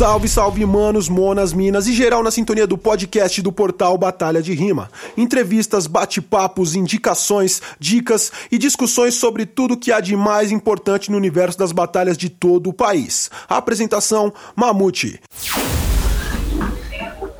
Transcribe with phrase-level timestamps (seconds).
[0.00, 4.54] Salve, salve, manos, monas, minas e geral na sintonia do podcast do portal Batalha de
[4.54, 4.90] Rima.
[5.14, 11.58] Entrevistas, bate-papos, indicações, dicas e discussões sobre tudo que há de mais importante no universo
[11.58, 13.30] das batalhas de todo o país.
[13.46, 15.20] Apresentação: Mamute.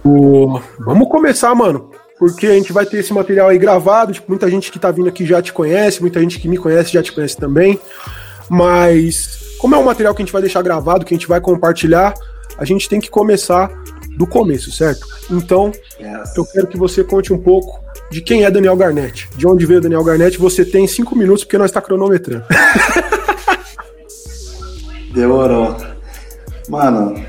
[0.05, 0.61] O...
[0.81, 1.91] Vamos começar, mano.
[2.19, 4.13] Porque a gente vai ter esse material aí gravado.
[4.13, 6.93] Tipo, muita gente que tá vindo aqui já te conhece, muita gente que me conhece
[6.93, 7.81] já te conhece também.
[8.51, 11.41] Mas, como é um material que a gente vai deixar gravado, que a gente vai
[11.41, 12.13] compartilhar,
[12.61, 13.71] a gente tem que começar
[14.19, 15.07] do começo, certo?
[15.31, 16.37] Então, yes.
[16.37, 19.81] eu quero que você conte um pouco de quem é Daniel Garnett, de onde veio
[19.81, 20.39] Daniel Garnett.
[20.39, 22.45] Você tem cinco minutos porque nós está cronometrando.
[25.15, 25.75] Demorou.
[26.69, 27.25] Mano,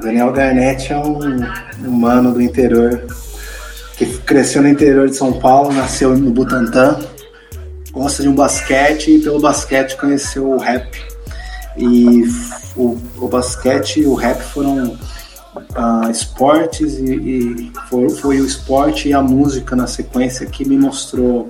[0.00, 1.18] Daniel Garnett é um
[1.84, 3.04] humano do interior
[3.96, 7.00] que cresceu no interior de São Paulo, nasceu no Butantã,
[7.90, 10.88] gosta de um basquete e pelo basquete conheceu o rap.
[11.76, 12.22] E
[12.78, 14.96] o, o basquete e o rap foram
[15.56, 20.78] uh, esportes e, e foi, foi, o esporte e a música na sequência que me
[20.78, 21.48] mostrou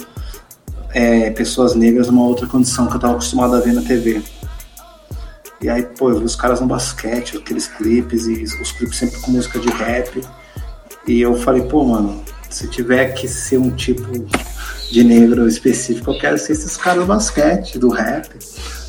[0.94, 4.22] é, pessoas negras numa outra condição que eu estava acostumado a ver na TV.
[5.60, 9.20] E aí, pô, eu vi os caras no basquete, aqueles clipes, e os clipes sempre
[9.20, 10.22] com música de rap.
[11.06, 14.06] E eu falei, pô, mano, se tiver que ser um tipo
[14.90, 18.28] de negro específico, eu quero ser esses caras do basquete, do rap,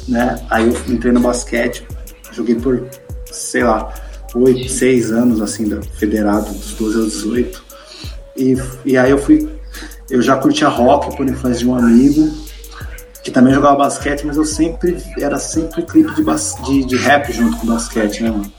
[0.08, 0.40] né?
[0.50, 1.86] Aí eu entrei no basquete,
[2.32, 2.88] joguei por,
[3.32, 3.94] sei lá,
[4.36, 7.64] oito, seis anos, assim, da federado, dos 12 aos 18.
[8.38, 9.50] E, e aí eu fui,
[10.10, 12.32] eu já curtia rock por influência de um amigo,
[13.24, 16.24] que também jogava basquete, mas eu sempre, era sempre clipe de,
[16.66, 18.52] de, de rap junto com basquete, né, mano?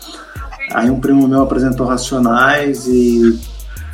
[0.73, 3.41] Aí um primo meu apresentou Racionais e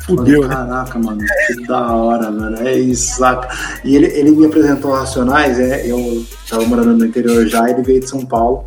[0.01, 0.55] Fudeu, Falei, né?
[0.55, 2.57] Caraca, mano, que da hora, mano.
[2.59, 3.49] É isso, saca?
[3.83, 7.99] E ele, ele me apresentou Racionais, é, eu tava morando no interior já, ele veio
[7.99, 8.65] de São Paulo,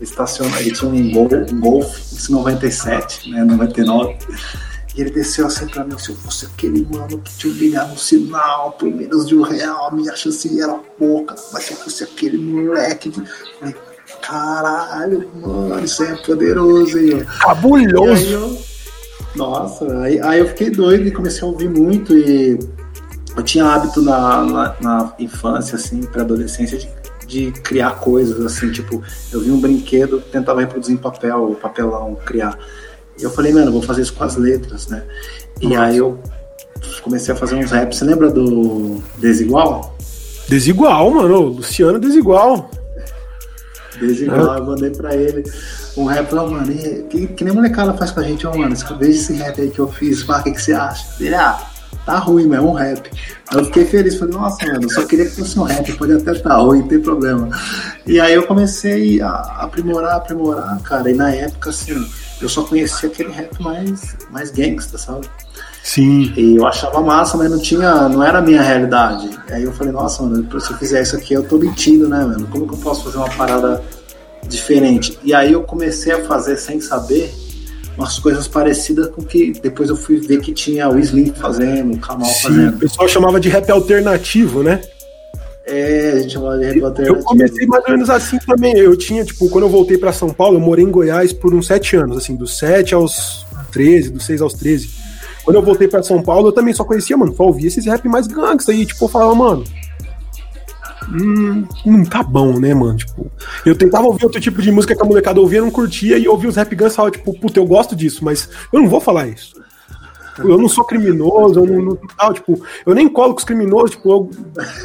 [0.00, 4.16] estaciona, ele tinha um, Gol, um Golf, isso 97, né, 99.
[4.96, 7.98] E ele desceu assim pra mim, se eu fosse aquele mano que tinha ligado no
[7.98, 11.34] sinal por menos de um real, a minha chance era pouca.
[11.52, 13.12] Mas se eu fosse aquele moleque,
[13.58, 13.74] falei,
[14.20, 17.24] caralho, mano, isso é poderoso, hein?
[17.40, 18.58] Cabuloso!
[19.36, 22.58] Nossa, aí, aí eu fiquei doido e comecei a ouvir muito e
[23.36, 26.88] eu tinha hábito na, na, na infância, assim, pré-adolescência, de,
[27.30, 29.00] de criar coisas, assim, tipo,
[29.32, 32.58] eu vi um brinquedo, tentava reproduzir em papel, papelão, criar.
[33.16, 35.04] E eu falei, mano, vou fazer isso com as letras, né?
[35.60, 35.82] E Nossa.
[35.82, 36.18] aí eu
[37.02, 37.98] comecei a fazer uns raps.
[37.98, 39.96] Você lembra do Desigual?
[40.48, 41.38] Desigual, mano.
[41.44, 42.68] Luciano Desigual.
[44.00, 45.44] Desigual, eu mandei pra ele
[45.96, 48.74] um rap, ó, mano, e, que, que nem molecada faz com a gente, ó, mano,
[48.98, 51.06] veja esse rap aí que eu fiz, pá, o que, que você acha?
[51.20, 51.60] Ele, ah,
[52.04, 53.10] tá ruim, mas é um rap.
[53.52, 56.32] Eu fiquei feliz, falei, nossa, mano, eu só queria que fosse um rap, pode até
[56.32, 57.48] estar tá ruim, não tem problema.
[58.06, 59.30] E aí eu comecei a
[59.60, 61.92] aprimorar, aprimorar, cara, e na época, assim,
[62.40, 65.28] eu só conhecia aquele rap mais, mais gangsta, sabe?
[65.82, 66.32] Sim.
[66.36, 69.30] E eu achava massa, mas não tinha, não era a minha realidade.
[69.50, 72.46] Aí eu falei, nossa, mano, se eu fizer isso aqui, eu tô mentindo, né, mano?
[72.48, 73.82] Como que eu posso fazer uma parada
[74.46, 75.18] diferente.
[75.22, 77.32] E aí eu comecei a fazer sem saber
[78.00, 81.98] umas coisas parecidas com que depois eu fui ver que tinha o Slim fazendo, o
[81.98, 82.76] Kamal Sim, fazendo.
[82.76, 84.80] O pessoal chamava de rap alternativo, né?
[85.66, 87.18] É, a gente chamava de rap alternativo.
[87.18, 88.76] Eu comecei mais ou menos assim também.
[88.76, 91.66] Eu tinha, tipo, quando eu voltei para São Paulo, eu morei em Goiás por uns
[91.66, 94.88] sete anos, assim, dos sete aos 13, dos seis aos 13.
[95.44, 98.06] Quando eu voltei para Só Paulo, eu também só conhecia, mano, só ouvia esses rap
[98.08, 99.64] mais gangsta aí, tipo, eu falava, mano,
[101.12, 102.96] hum, não tá bom, né, mano?
[102.96, 103.30] Tipo,
[103.64, 106.48] eu tentava ouvir outro tipo de música que a molecada ouvia, não curtia, e ouvia
[106.48, 109.60] os rap guns falava, tipo, puta, eu gosto disso, mas eu não vou falar isso.
[110.38, 113.92] Eu não sou criminoso, eu não, não tal, tipo, eu nem colo com os criminosos,
[113.92, 114.30] tipo, eu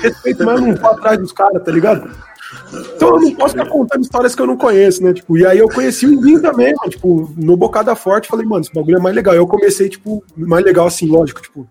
[0.02, 2.10] respeito, mas eu não vou atrás dos caras, tá ligado?
[2.96, 5.14] Então eu não posso ficar contando histórias que eu não conheço, né?
[5.14, 8.62] Tipo, e aí eu conheci o Indim também, mano, tipo, no Bocada Forte, falei, mano,
[8.62, 9.34] esse bagulho é mais legal.
[9.34, 11.68] Eu comecei, tipo, mais legal assim, lógico, tipo,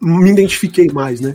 [0.00, 1.34] me identifiquei mais, né?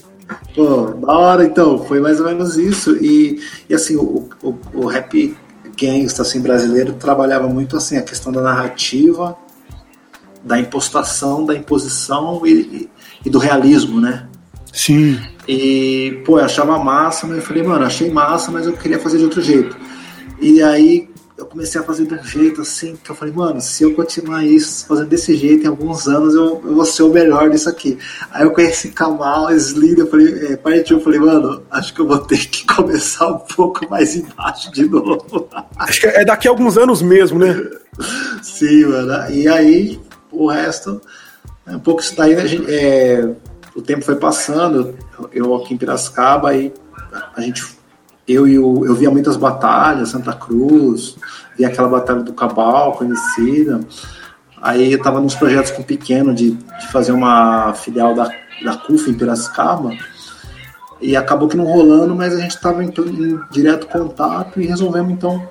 [0.56, 2.96] Pô, da hora, então, foi mais ou menos isso.
[2.98, 5.38] E, e assim, o, o, o rap
[5.78, 9.38] gangsta assim, brasileiro trabalhava muito assim a questão da narrativa,
[10.44, 12.90] da impostação, da imposição e,
[13.26, 14.28] e do realismo, né?
[14.72, 15.20] Sim.
[15.48, 19.18] E, pô, eu achava massa, mas eu falei, mano, achei massa, mas eu queria fazer
[19.18, 19.76] de outro jeito.
[20.42, 23.84] E aí eu comecei a fazer de um jeito assim, que eu falei, mano, se
[23.84, 27.50] eu continuar isso, fazendo desse jeito, em alguns anos eu, eu vou ser o melhor
[27.50, 27.98] disso aqui.
[28.32, 32.08] Aí eu conheci Kamal, Slim, eu falei, é, partiu, eu falei, mano, acho que eu
[32.08, 35.50] vou ter que começar um pouco mais embaixo de novo.
[35.78, 37.70] Acho que é daqui a alguns anos mesmo, né?
[38.42, 39.30] Sim, mano.
[39.30, 40.00] E aí,
[40.32, 41.02] o resto,
[41.68, 43.36] é um pouco isso daí, né, gente, é,
[43.76, 44.96] o tempo foi passando,
[45.34, 46.74] eu aqui em Piracicaba, aí
[47.36, 47.75] a gente
[48.28, 51.16] eu, eu, eu via muitas batalhas, Santa Cruz,
[51.58, 53.80] via aquela batalha do Cabal, conhecida.
[54.62, 58.30] Aí eu estava nos projetos com o Pequeno de, de fazer uma filial da,
[58.64, 59.92] da CUF em Piracicaba.
[61.00, 65.12] E acabou que não rolando, mas a gente estava em, em, direto contato e resolvemos
[65.12, 65.48] então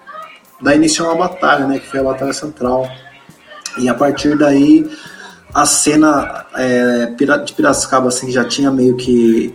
[0.60, 1.78] dar início a uma batalha, né?
[1.78, 2.88] Que foi a Batalha Central.
[3.78, 4.90] E a partir daí
[5.52, 7.06] a cena é,
[7.44, 9.54] de Piracicaba assim, já tinha meio que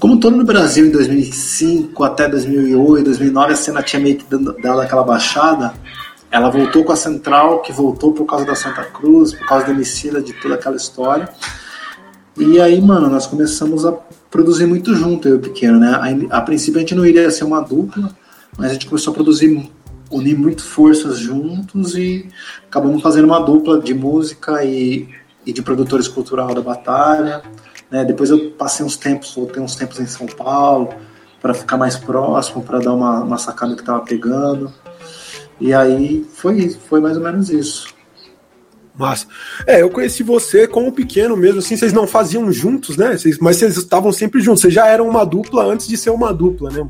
[0.00, 4.24] como todo no Brasil em 2005 até 2008, 2009, a cena tinha meio que
[4.62, 5.74] dado aquela baixada.
[6.30, 9.72] Ela voltou com a Central, que voltou por causa da Santa Cruz, por causa da
[9.72, 11.28] Emicida, de toda aquela história.
[12.36, 13.92] E aí, mano, nós começamos a
[14.30, 16.26] produzir muito junto, eu e o Pequeno, né?
[16.30, 18.16] A, a princípio a gente não iria ser uma dupla,
[18.56, 19.68] mas a gente começou a produzir,
[20.10, 22.28] unir muito forças juntos e
[22.68, 25.08] acabamos fazendo uma dupla de música e,
[25.44, 27.42] e de produtores cultural da batalha.
[27.90, 28.04] Né?
[28.04, 30.90] Depois eu passei uns tempos, voltei uns tempos em São Paulo
[31.40, 34.72] para ficar mais próximo, para dar uma, uma sacada que estava pegando.
[35.60, 37.88] E aí foi, foi mais ou menos isso.
[38.94, 39.26] Massa.
[39.64, 43.16] É, eu conheci você como pequeno mesmo, assim, vocês não faziam juntos, né?
[43.16, 46.34] Vocês, mas vocês estavam sempre juntos, vocês já eram uma dupla antes de ser uma
[46.34, 46.84] dupla, né?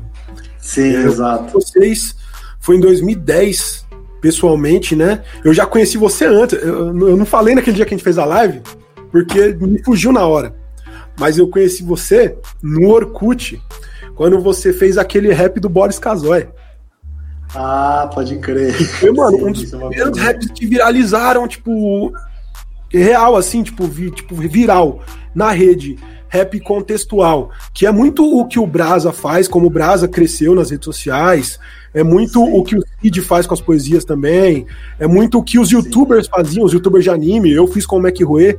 [0.57, 1.53] Sim, é, exato.
[1.53, 2.15] Vocês,
[2.59, 3.85] foi em 2010,
[4.19, 5.23] pessoalmente, né?
[5.45, 8.17] Eu já conheci você antes, eu, eu não falei naquele dia que a gente fez
[8.17, 8.63] a live,
[9.11, 10.58] porque me fugiu na hora
[11.19, 13.61] mas eu conheci você no Orkut,
[14.15, 16.47] quando você fez aquele rap do Boris Casoy.
[17.53, 18.73] Ah, pode crer.
[18.73, 22.13] Foi, mano, um dos é primeiros raps que viralizaram, tipo,
[22.89, 25.01] real, assim, tipo, vi, tipo, viral
[25.33, 25.97] na rede.
[26.31, 30.69] Rap contextual, que é muito o que o Brasa faz, como o Brasa cresceu nas
[30.69, 31.59] redes sociais,
[31.91, 32.53] é muito Sim.
[32.53, 34.67] o que o Cid faz com as poesias também,
[34.99, 36.31] é muito o que os youtubers Sim.
[36.31, 38.55] faziam, os youtubers de anime, eu fiz com o Mac Rue.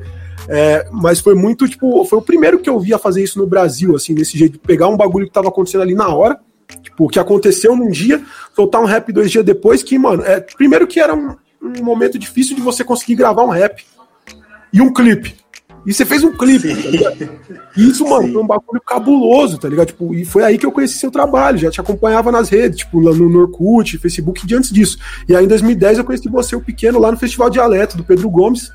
[0.53, 3.47] É, mas foi muito, tipo, foi o primeiro que eu vi a fazer isso no
[3.47, 6.41] Brasil, assim, desse jeito, pegar um bagulho que tava acontecendo ali na hora,
[6.83, 8.21] tipo, que aconteceu num dia,
[8.55, 12.19] soltar um rap dois dias depois, que, mano, é, primeiro que era um, um momento
[12.19, 13.85] difícil de você conseguir gravar um rap
[14.73, 15.37] e um clipe.
[15.87, 17.39] E você fez um clipe, tá ligado?
[17.77, 18.33] Isso, mano, Sim.
[18.33, 19.87] foi um bagulho cabuloso, tá ligado?
[19.87, 23.01] Tipo, e foi aí que eu conheci seu trabalho, já te acompanhava nas redes, tipo,
[23.01, 24.99] lá no Norkut, Facebook e antes disso.
[25.29, 28.29] E aí em 2010 eu conheci você, o pequeno, lá no Festival Dialeto, do Pedro
[28.29, 28.73] Gomes.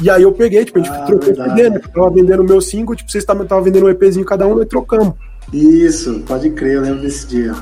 [0.00, 1.80] E aí eu peguei, tipo, a gente ah, trocou CD, né?
[1.82, 4.66] Eu tava vendendo o meu single, tipo, vocês estavam vendendo um EPzinho cada um, nós
[4.66, 5.14] trocamos.
[5.52, 7.54] Isso, pode crer, eu lembro desse dia.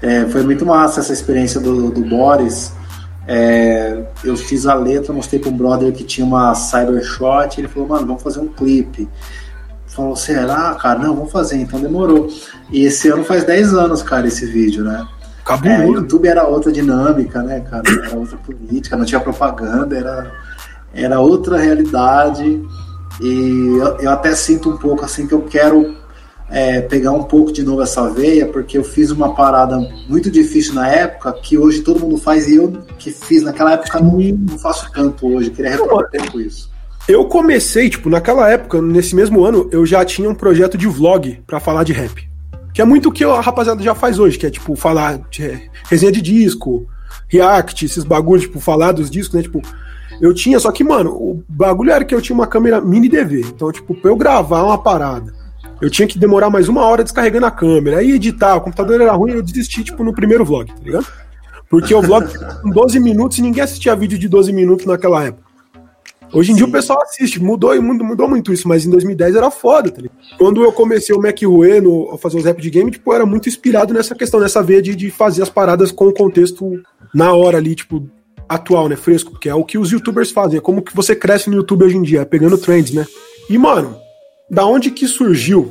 [0.00, 2.72] É, foi muito massa essa experiência do, do Boris.
[3.26, 7.88] É, eu fiz a letra, mostrei para um brother que tinha uma Cybershot, ele falou,
[7.88, 9.08] mano, vamos fazer um clipe.
[9.86, 10.98] Falou, será, cara?
[10.98, 12.28] Não, vamos fazer, então demorou.
[12.70, 15.06] E esse ano faz 10 anos, cara, esse vídeo, né?
[15.44, 15.70] Acabou.
[15.70, 17.82] É, o YouTube era outra dinâmica, né, cara?
[17.88, 20.32] Era outra política, não tinha propaganda, era
[20.92, 22.62] era outra realidade
[23.20, 25.94] e eu, eu até sinto um pouco assim que eu quero
[26.50, 29.78] é, pegar um pouco de novo essa veia, porque eu fiz uma parada
[30.08, 34.00] muito difícil na época, que hoje todo mundo faz, e eu que fiz naquela época
[34.00, 36.68] não, não faço tanto hoje, queria retomar tempo isso.
[37.08, 41.40] Eu comecei, tipo, naquela época, nesse mesmo ano, eu já tinha um projeto de vlog
[41.46, 42.28] para falar de rap.
[42.74, 45.70] Que é muito o que a rapaziada já faz hoje, que é, tipo, falar de
[45.88, 46.86] resenha de disco,
[47.26, 49.42] react, esses bagulhos, tipo, falar dos discos, né?
[49.42, 49.62] Tipo,
[50.20, 53.40] eu tinha, só que, mano, o bagulho era que eu tinha uma câmera mini DV.
[53.40, 55.32] Então, tipo, pra eu gravar uma parada,
[55.80, 57.98] eu tinha que demorar mais uma hora descarregando a câmera.
[57.98, 61.06] Aí editar, o computador era ruim, eu desisti, tipo, no primeiro vlog, tá ligado?
[61.70, 62.26] Porque o vlog
[62.62, 65.48] com 12 minutos e ninguém assistia vídeo de 12 minutos naquela época.
[66.32, 66.58] Hoje em Sim.
[66.58, 70.00] dia o pessoal assiste, mudou e mudou, muito isso, mas em 2010 era foda, tá
[70.00, 70.16] ligado?
[70.38, 73.16] Quando eu comecei o Mac Rue no, a fazer os rap de game, tipo, eu
[73.16, 76.80] era muito inspirado nessa questão, nessa veia de, de fazer as paradas com o contexto
[77.12, 78.08] na hora ali, tipo,
[78.50, 78.96] atual, né?
[78.96, 81.84] Fresco, porque é o que os youtubers fazem, é como que você cresce no YouTube
[81.84, 83.06] hoje em dia, pegando trends, né?
[83.48, 83.96] E, mano,
[84.50, 85.70] da onde que surgiu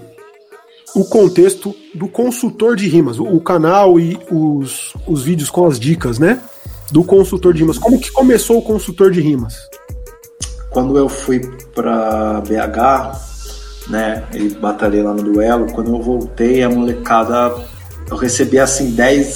[0.96, 5.78] o contexto do consultor de rimas, o, o canal e os, os vídeos com as
[5.78, 6.42] dicas, né?
[6.90, 7.78] Do consultor de rimas.
[7.78, 9.56] Como que começou o consultor de rimas?
[10.70, 11.42] Quando eu fui
[11.76, 17.56] para BH, né, e batalhei lá no duelo, quando eu voltei, a molecada,
[18.10, 19.28] eu recebi assim 10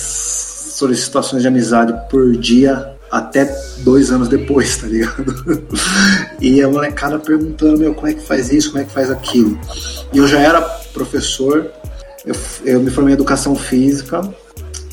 [0.75, 3.46] solicitações de amizade por dia até
[3.84, 5.63] dois anos depois, tá ligado?
[6.41, 9.60] e a molecada perguntando, meu, como é que faz isso, como é que faz aquilo?
[10.12, 10.60] E eu já era
[10.91, 11.70] professor,
[12.25, 14.22] eu, eu me formei em educação física,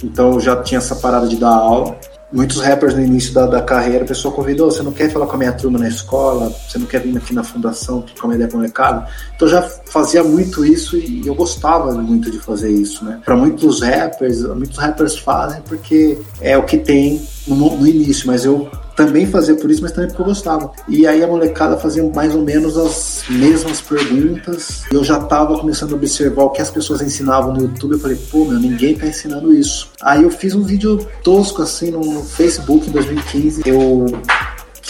[0.05, 1.97] então eu já tinha essa parada de dar aula
[2.33, 5.35] muitos rappers no início da, da carreira, a pessoa convidou, você não quer falar com
[5.35, 8.49] a minha turma na escola, você não quer vir aqui na fundação trocar uma ideia
[8.49, 9.09] com o mercado?
[9.35, 13.21] Então eu já fazia muito isso e eu gostava muito de fazer isso, né?
[13.25, 18.45] Para muitos rappers, muitos rappers fazem porque é o que tem no, no início, mas
[18.45, 20.73] eu também fazia por isso, mas também porque eu gostava.
[20.87, 24.83] E aí a molecada fazia mais ou menos as mesmas perguntas.
[24.93, 27.93] Eu já tava começando a observar o que as pessoas ensinavam no YouTube.
[27.93, 29.89] Eu falei, pô, meu, ninguém tá ensinando isso.
[30.03, 33.63] Aí eu fiz um vídeo tosco assim no Facebook em 2015.
[33.65, 34.05] Eu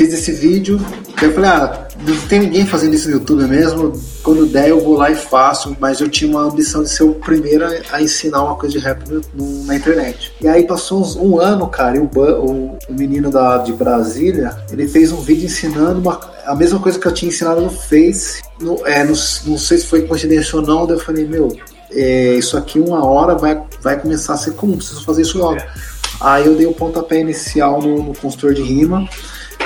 [0.00, 0.80] fiz esse vídeo,
[1.20, 3.92] eu falei, ah, não tem ninguém fazendo isso no YouTube mesmo,
[4.22, 7.16] quando der eu vou lá e faço, mas eu tinha uma ambição de ser o
[7.16, 9.02] primeiro a ensinar uma coisa de rap
[9.34, 10.32] no, na internet.
[10.40, 14.56] E aí passou uns, um ano, cara, e o, o, o, menino da, de Brasília,
[14.72, 18.40] ele fez um vídeo ensinando uma, a mesma coisa que eu tinha ensinado no Face,
[18.58, 21.54] no, é, no, não sei se foi coincidência ou não, daí eu falei, meu,
[21.92, 25.60] é, isso aqui uma hora vai, vai começar a ser comum, preciso fazer isso logo.
[26.22, 29.06] Aí eu dei o pontapé inicial no, no construtor de rima,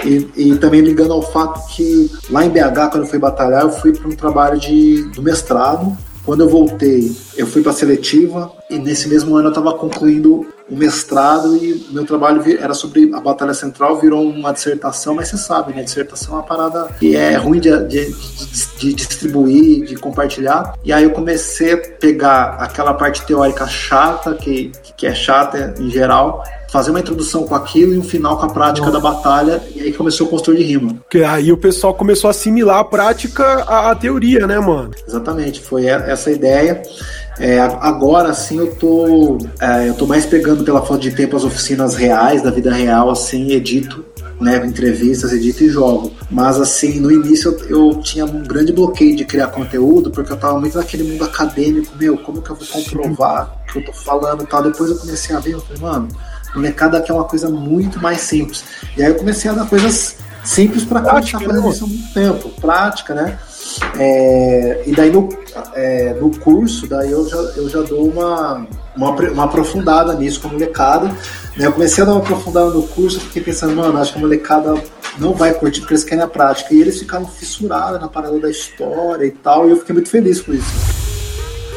[0.04, 3.70] e, e, também ligando ao fato que lá em BH, quando eu fui batalhar, eu
[3.70, 5.96] fui para um trabalho de, do mestrado.
[6.24, 10.74] Quando eu voltei, eu fui para seletiva e nesse mesmo ano eu estava concluindo o
[10.74, 15.74] mestrado e meu trabalho era sobre a Batalha Central, virou uma dissertação, mas você sabe,
[15.74, 15.82] né?
[15.82, 18.14] Dissertação é uma parada que é ruim de, de,
[18.78, 20.74] de distribuir, de compartilhar.
[20.82, 25.90] E aí eu comecei a pegar aquela parte teórica chata, que, que é chata em
[25.90, 26.42] geral,
[26.74, 29.00] fazer uma introdução com aquilo e um final com a prática Nossa.
[29.00, 30.96] da batalha, e aí começou o construtor de rima.
[31.08, 34.90] Que aí o pessoal começou a assimilar a prática à, à teoria, né, mano?
[35.06, 36.82] Exatamente, foi essa a ideia.
[37.38, 41.44] É, agora sim eu tô, é, eu tô mais pegando pela falta de tempo as
[41.44, 44.04] oficinas reais, da vida real, assim, edito
[44.40, 46.12] né, entrevistas, edito e jogo.
[46.28, 50.36] Mas assim, no início eu, eu, tinha um grande bloqueio de criar conteúdo, porque eu
[50.36, 53.92] tava muito naquele mundo acadêmico, meu, como que eu vou comprovar o que eu tô
[53.92, 54.62] falando e tal.
[54.62, 56.08] Depois eu comecei a ver, eu falei, mano,
[56.54, 58.64] molecada quer uma coisa muito mais simples.
[58.96, 62.14] E aí eu comecei a dar coisas simples para cá, já fazendo isso há muito
[62.14, 63.38] tempo, prática, né?
[63.98, 65.28] É, e daí no,
[65.74, 70.48] é, no curso, daí eu já, eu já dou uma, uma, uma aprofundada nisso com
[70.48, 71.08] a molecada.
[71.56, 71.66] Né?
[71.66, 74.74] Eu comecei a dar uma aprofundada no curso, fiquei pensando, mano, acho que a molecada
[75.18, 76.74] não vai curtir porque eles querem a prática.
[76.74, 80.40] E eles ficaram fissurados na parada da história e tal, e eu fiquei muito feliz
[80.40, 80.93] com isso.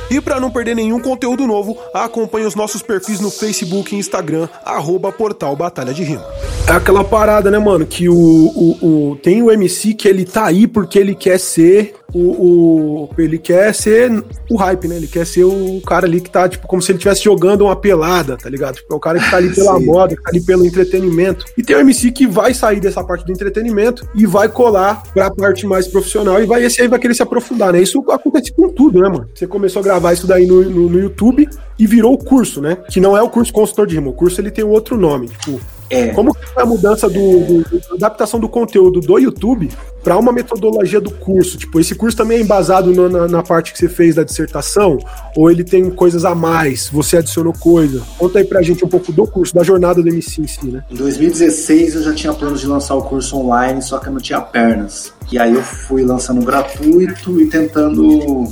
[0.10, 4.48] E para não perder nenhum conteúdo novo, acompanhe os nossos perfis no Facebook e Instagram,
[4.64, 6.26] arroba Portal Batalha de Rima.
[6.68, 8.78] É aquela parada, né, mano, que o, o,
[9.12, 13.38] o, tem o MC que ele tá aí porque ele quer ser o, o, ele
[13.38, 14.96] quer ser o hype, né?
[14.96, 17.76] Ele quer ser o cara ali que tá, tipo, como se ele estivesse jogando uma
[17.76, 18.76] pelada, tá ligado?
[18.76, 21.46] Tipo, é o cara que tá ali pela moda, que tá ali pelo entretenimento.
[21.58, 25.30] E tem o MC que vai sair dessa parte do entretenimento e vai colar pra
[25.30, 27.82] parte mais profissional e vai, esse aí vai querer se aprofundar, né?
[27.82, 29.30] Isso acontece com tudo, né, mano?
[29.34, 31.48] Você começou a gravar isso daí no, no, no YouTube
[31.78, 32.78] e virou o curso, né?
[32.90, 34.10] Que não é o curso consultor de rima.
[34.10, 36.08] O curso ele tem outro nome, tipo, é.
[36.08, 39.70] Como foi a mudança do, do, do, adaptação do conteúdo do YouTube
[40.04, 41.58] para uma metodologia do curso?
[41.58, 44.98] Tipo, esse curso também é embasado no, na, na, parte que você fez da dissertação?
[45.36, 46.90] Ou ele tem coisas a mais?
[46.90, 48.02] Você adicionou coisa?
[48.18, 50.84] Conta aí pra gente um pouco do curso, da jornada do MC em si, né?
[50.90, 54.20] Em 2016 eu já tinha planos de lançar o curso online, só que eu não
[54.20, 55.14] tinha pernas.
[55.32, 58.46] E aí eu fui lançando gratuito e tentando.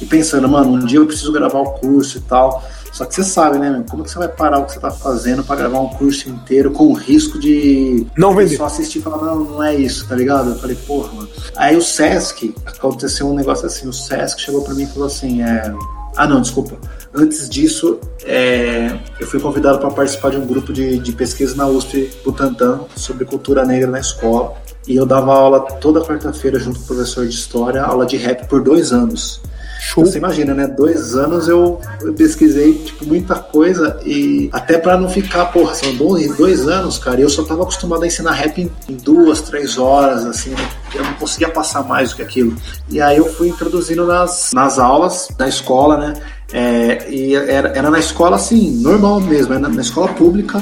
[0.00, 2.62] E pensando, mano, um dia eu preciso gravar o curso e tal.
[2.96, 5.44] Só que você sabe, né, como que você vai parar o que você tá fazendo
[5.44, 8.56] para gravar um curso inteiro com o risco de não vender.
[8.56, 10.52] só assistir e falar, não, não é isso, tá ligado?
[10.52, 11.28] Eu falei, porra, mano.
[11.56, 15.42] Aí o Sesc, aconteceu um negócio assim, o Sesc chegou para mim e falou assim,
[15.42, 15.74] é...
[16.16, 16.78] Ah, não, desculpa.
[17.12, 18.98] Antes disso, é...
[19.20, 23.26] eu fui convidado para participar de um grupo de, de pesquisa na USP Butantan sobre
[23.26, 24.54] cultura negra na escola.
[24.88, 28.48] E eu dava aula toda quarta-feira junto com o professor de história, aula de rap
[28.48, 29.42] por dois anos.
[29.86, 30.04] Show.
[30.04, 30.66] Você imagina, né?
[30.66, 31.80] Dois anos eu,
[32.16, 37.22] pesquisei tipo, muita coisa e até para não ficar, porra, são dois, anos, cara, e
[37.22, 40.68] eu só tava acostumado a ensinar rap em, em duas, três horas, assim, né?
[40.92, 42.56] eu não conseguia passar mais do que aquilo.
[42.90, 46.14] E aí eu fui introduzindo nas, nas aulas da escola, né?
[46.52, 50.60] É, e era, era na escola assim, normal mesmo, era na, na escola pública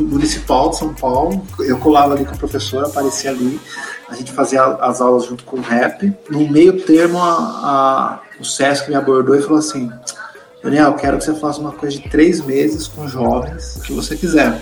[0.00, 1.46] municipal de São Paulo.
[1.60, 3.60] Eu colava ali com a professora, aparecia ali,
[4.08, 6.12] a gente fazia as aulas junto com o rap.
[6.28, 9.90] No meio termo, a, a o Sesc me abordou e falou assim:
[10.62, 14.16] Daniel, quero que você faça uma coisa de três meses com jovens, o que você
[14.16, 14.60] quiser.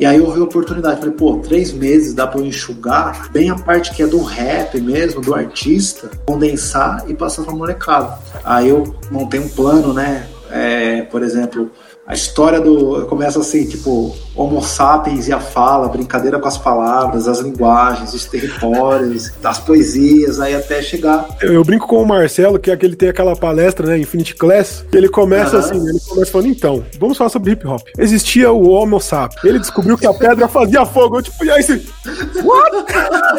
[0.00, 3.50] E aí eu vi a oportunidade, falei, pô, três meses dá para eu enxugar bem
[3.50, 8.18] a parte que é do rap mesmo, do artista, condensar e passar pra molecada.
[8.42, 10.26] Aí eu montei um plano, né?
[10.50, 11.70] É, por exemplo,
[12.06, 13.06] a história do.
[13.06, 18.24] Começa assim, tipo, Homo sapiens e a fala, brincadeira com as palavras, as linguagens, os
[18.24, 21.28] territórios, as poesias, aí até chegar.
[21.40, 24.84] Eu, eu brinco com o Marcelo, que é aquele tem aquela palestra, né, Infinity Class,
[24.90, 25.62] que ele começa uhum.
[25.64, 27.82] assim, ele começa falando, então, vamos falar sobre hip hop.
[27.96, 29.44] Existia o Homo sapiens.
[29.44, 31.18] Ele descobriu que a pedra fazia fogo.
[31.18, 31.80] Eu, tipo, e aí você.
[32.42, 32.92] What?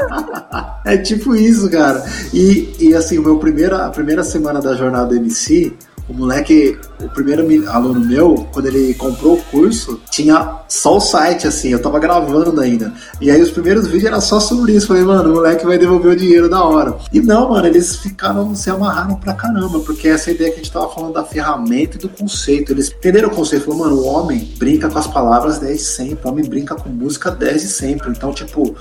[0.86, 2.06] é tipo isso, cara.
[2.34, 5.74] E, e assim, o meu primeira, a primeira semana da jornada MC
[6.08, 11.48] O moleque, o primeiro aluno meu, quando ele comprou o curso, tinha só o site,
[11.48, 12.94] assim, eu tava gravando ainda.
[13.22, 14.88] E aí os primeiros vídeos era só sobre isso.
[14.88, 16.98] Falei, mano, o moleque vai devolver o dinheiro da hora.
[17.14, 20.72] E não, mano, eles ficaram, se amarraram pra caramba, porque essa ideia que a gente
[20.72, 22.74] tava falando da ferramenta e do conceito.
[22.74, 26.32] Eles entenderam o conceito, falaram, mano, o homem brinca com as palavras desde sempre, o
[26.32, 28.10] homem brinca com música desde sempre.
[28.10, 28.76] Então, tipo,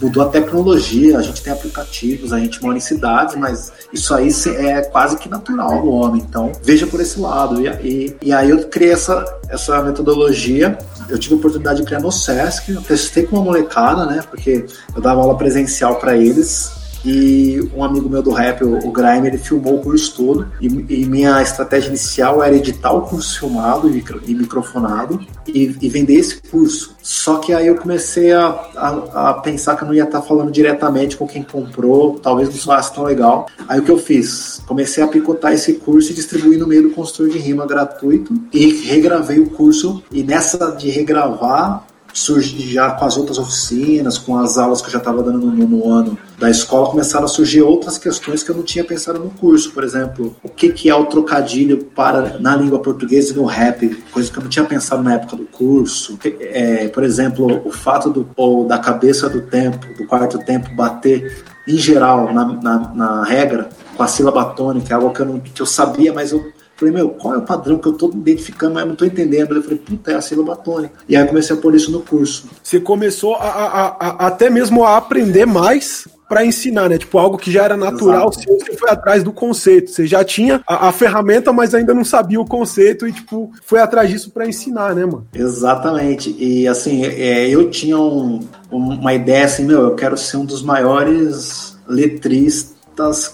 [0.00, 4.28] mudou a tecnologia, a gente tem aplicativos, a gente mora em cidades, mas isso aí
[4.58, 6.22] é quase que natural do homem.
[6.28, 7.64] Então, veja por esse lado.
[7.64, 10.76] E, e, e aí eu criei essa, essa metodologia
[11.08, 14.22] eu tive a oportunidade de criar no Sesc, eu testei com uma molecada, né?
[14.28, 16.70] Porque eu dava aula presencial para eles
[17.04, 21.06] e um amigo meu do rap, o, Grime, ele filmou o curso todo e, e,
[21.06, 26.40] minha estratégia inicial era editar o curso filmado e, e microfonado e, e, vender esse
[26.42, 26.96] curso.
[27.02, 30.50] Só que aí eu comecei a, a, a pensar que eu não ia estar falando
[30.50, 33.46] diretamente com quem comprou, talvez não fosse tão legal.
[33.68, 34.62] Aí o que eu fiz?
[34.66, 38.86] Comecei a picotar esse curso e distribuir no meio do construtor de rima gratuito e
[38.86, 40.02] regravei o curso.
[40.10, 44.92] E nessa de regravar, surge já com as outras oficinas, com as aulas que eu
[44.92, 48.56] já estava dando no nono ano da escola, começaram a surgir outras questões que eu
[48.56, 49.70] não tinha pensado no curso.
[49.72, 54.02] Por exemplo, o que, que é o trocadilho para na língua portuguesa e no rap,
[54.10, 56.18] coisa que eu não tinha pensado na época do curso.
[56.40, 61.44] É, por exemplo, o fato do, ou da cabeça do tempo, do quarto tempo, bater
[61.68, 65.60] em geral, na, na, na regra, com a sílaba tônica, algo que eu, não, que
[65.60, 68.86] eu sabia, mas eu Falei, meu, qual é o padrão que eu tô identificando, mas
[68.86, 69.54] não tô entendendo?
[69.54, 70.94] Eu falei, puta, é a sílaba tônica.
[71.08, 72.48] E aí eu comecei a pôr isso no curso.
[72.62, 76.98] Você começou a, a, a até mesmo a aprender mais para ensinar, né?
[76.98, 78.58] Tipo, algo que já era natural, Exato.
[78.58, 79.90] você foi atrás do conceito.
[79.90, 83.78] Você já tinha a, a, ferramenta, mas ainda não sabia o conceito e, tipo, foi
[83.80, 85.26] atrás disso para ensinar, né, mano?
[85.32, 86.34] Exatamente.
[86.38, 88.40] E, assim, é, eu tinha um,
[88.70, 92.75] uma ideia assim, meu, eu quero ser um dos maiores letristas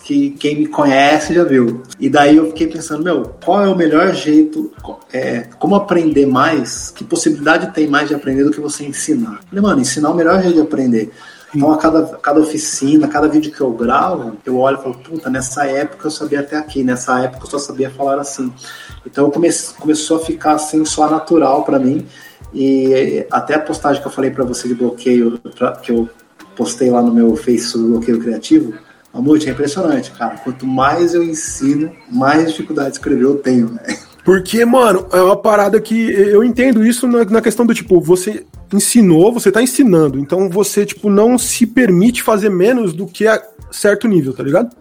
[0.03, 1.83] que quem me conhece já viu.
[1.99, 4.73] E daí eu fiquei pensando, meu, qual é o melhor jeito,
[5.13, 9.41] é, como aprender mais, que possibilidade tem mais de aprender do que você ensinar?
[9.49, 11.13] Falei, mano, ensinar é o melhor jeito de aprender.
[11.55, 15.29] Então, a cada, cada oficina, cada vídeo que eu gravo, eu olho e falo, puta,
[15.29, 18.51] nessa época eu sabia até aqui, nessa época eu só sabia falar assim.
[19.05, 22.07] Então, comece, começou a ficar assim, só natural para mim.
[22.55, 26.09] E até a postagem que eu falei para você de bloqueio, pra, que eu
[26.57, 28.75] postei lá no meu Face sobre bloqueio criativo,
[29.13, 30.37] Mamute, é impressionante, cara.
[30.39, 33.83] Quanto mais eu ensino, mais dificuldade de escrever eu tenho, né?
[34.25, 38.47] Porque, mano, é uma parada que eu entendo isso na, na, questão do tipo, você
[38.73, 43.43] ensinou, você tá ensinando, então você, tipo, não se permite fazer menos do que a
[43.71, 44.75] certo nível, tá ligado?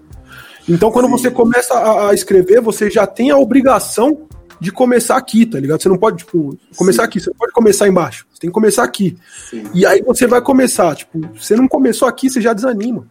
[0.69, 1.11] Então, quando Sim.
[1.11, 4.27] você começa a, a, escrever, você já tem a obrigação
[4.59, 5.81] de começar aqui, tá ligado?
[5.81, 7.07] Você não pode, tipo, começar Sim.
[7.07, 9.17] aqui, você não pode começar embaixo, você tem que começar aqui.
[9.49, 9.63] Sim.
[9.73, 13.07] E aí você vai começar, tipo, você não começou aqui, você já desanima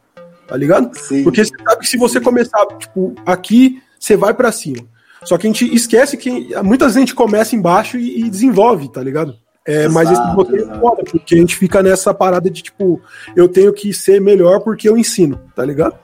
[0.51, 0.91] tá ligado?
[0.99, 1.23] Sim.
[1.23, 4.85] Porque você sabe que se você começar, tipo, aqui, você vai para cima.
[5.23, 8.91] Só que a gente esquece que muitas vezes a gente começa embaixo e, e desenvolve,
[8.91, 9.35] tá ligado?
[9.65, 13.01] É, exato, mas esse bloqueio é foda, porque a gente fica nessa parada de tipo,
[13.37, 15.95] eu tenho que ser melhor porque eu ensino, tá ligado?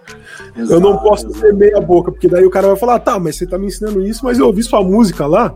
[0.55, 1.41] Exato, eu não posso exato.
[1.41, 4.07] ser meia boca, porque daí o cara vai falar, tá, mas você tá me ensinando
[4.07, 5.55] isso, mas eu ouvi sua música lá.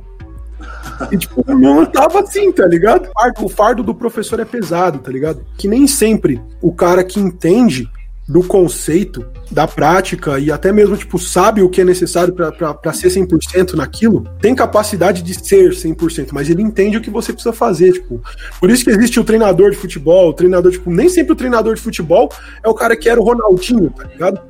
[1.13, 3.09] E tipo, não tava assim, tá ligado?
[3.41, 5.45] O fardo do professor é pesado, tá ligado?
[5.57, 7.89] Que nem sempre o cara que entende
[8.31, 13.09] do conceito, da prática e até mesmo, tipo, sabe o que é necessário para ser
[13.09, 17.93] 100% naquilo, tem capacidade de ser 100%, mas ele entende o que você precisa fazer,
[17.93, 18.23] tipo.
[18.61, 21.75] Por isso que existe o treinador de futebol, o treinador, tipo, nem sempre o treinador
[21.75, 22.31] de futebol
[22.63, 24.41] é o cara que era o Ronaldinho, tá ligado?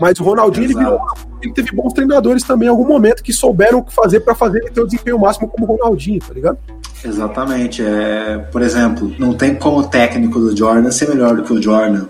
[0.00, 0.98] Mas o Ronaldinho, ele, virou,
[1.42, 4.60] ele teve bons treinadores também em algum momento que souberam o que fazer para fazer
[4.62, 6.58] ele ter o desempenho máximo como o Ronaldinho, tá ligado?
[7.04, 7.82] Exatamente.
[7.82, 12.06] É, por exemplo, não tem como técnico do Jordan ser melhor do que o Jordan.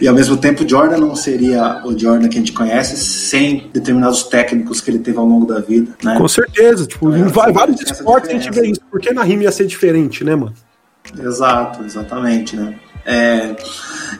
[0.00, 4.24] E ao mesmo tempo, Jordan não seria o Jordan que a gente conhece sem determinados
[4.24, 5.92] técnicos que ele teve ao longo da vida.
[6.02, 6.16] Né?
[6.16, 6.86] Com certeza.
[6.86, 8.80] Tipo, então, em vários esportes a gente vê isso.
[8.90, 10.54] Por que na rima ia ser diferente, né, mano?
[11.18, 12.74] Exato, exatamente, né?
[13.04, 13.56] É,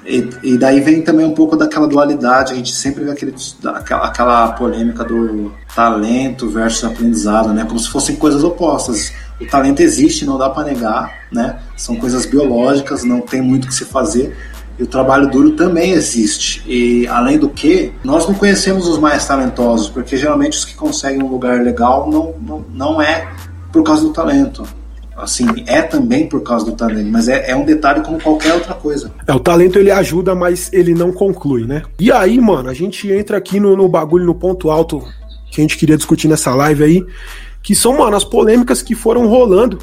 [0.04, 3.32] e, e, daí vem também um pouco daquela dualidade, a gente sempre vê aquele,
[3.64, 7.64] aquela, aquela polêmica do talento versus aprendizado, né?
[7.64, 9.12] Como se fossem coisas opostas.
[9.40, 11.60] O talento existe, não dá para negar, né?
[11.76, 14.36] São coisas biológicas, não tem muito o que se fazer,
[14.78, 16.62] e o trabalho duro também existe.
[16.66, 21.22] E além do que, nós não conhecemos os mais talentosos, porque geralmente os que conseguem
[21.22, 23.28] um lugar legal não, não, não é
[23.72, 24.64] por causa do talento.
[25.16, 28.74] Assim, é também por causa do talento, mas é, é um detalhe como qualquer outra
[28.74, 29.12] coisa.
[29.26, 31.82] É, o talento ele ajuda, mas ele não conclui, né?
[32.00, 35.04] E aí, mano, a gente entra aqui no, no bagulho, no ponto alto
[35.50, 37.06] que a gente queria discutir nessa live aí,
[37.62, 39.78] que são, mano, as polêmicas que foram rolando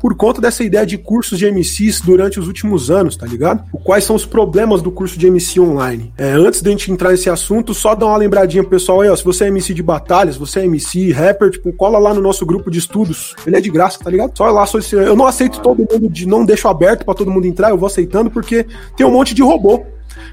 [0.00, 3.64] por conta dessa ideia de cursos de MCs durante os últimos anos, tá ligado?
[3.84, 6.12] Quais são os problemas do curso de MC online?
[6.16, 9.14] É, antes de a gente entrar nesse assunto, só dar uma lembradinha pessoal aí, ó.
[9.14, 12.46] Se você é MC de batalhas, você é MC, rapper, tipo, cola lá no nosso
[12.46, 13.34] grupo de estudos.
[13.46, 14.36] Ele é de graça, tá ligado?
[14.36, 17.46] Só lá, só eu não aceito todo mundo, de, não deixo aberto para todo mundo
[17.46, 19.84] entrar, eu vou aceitando porque tem um monte de robô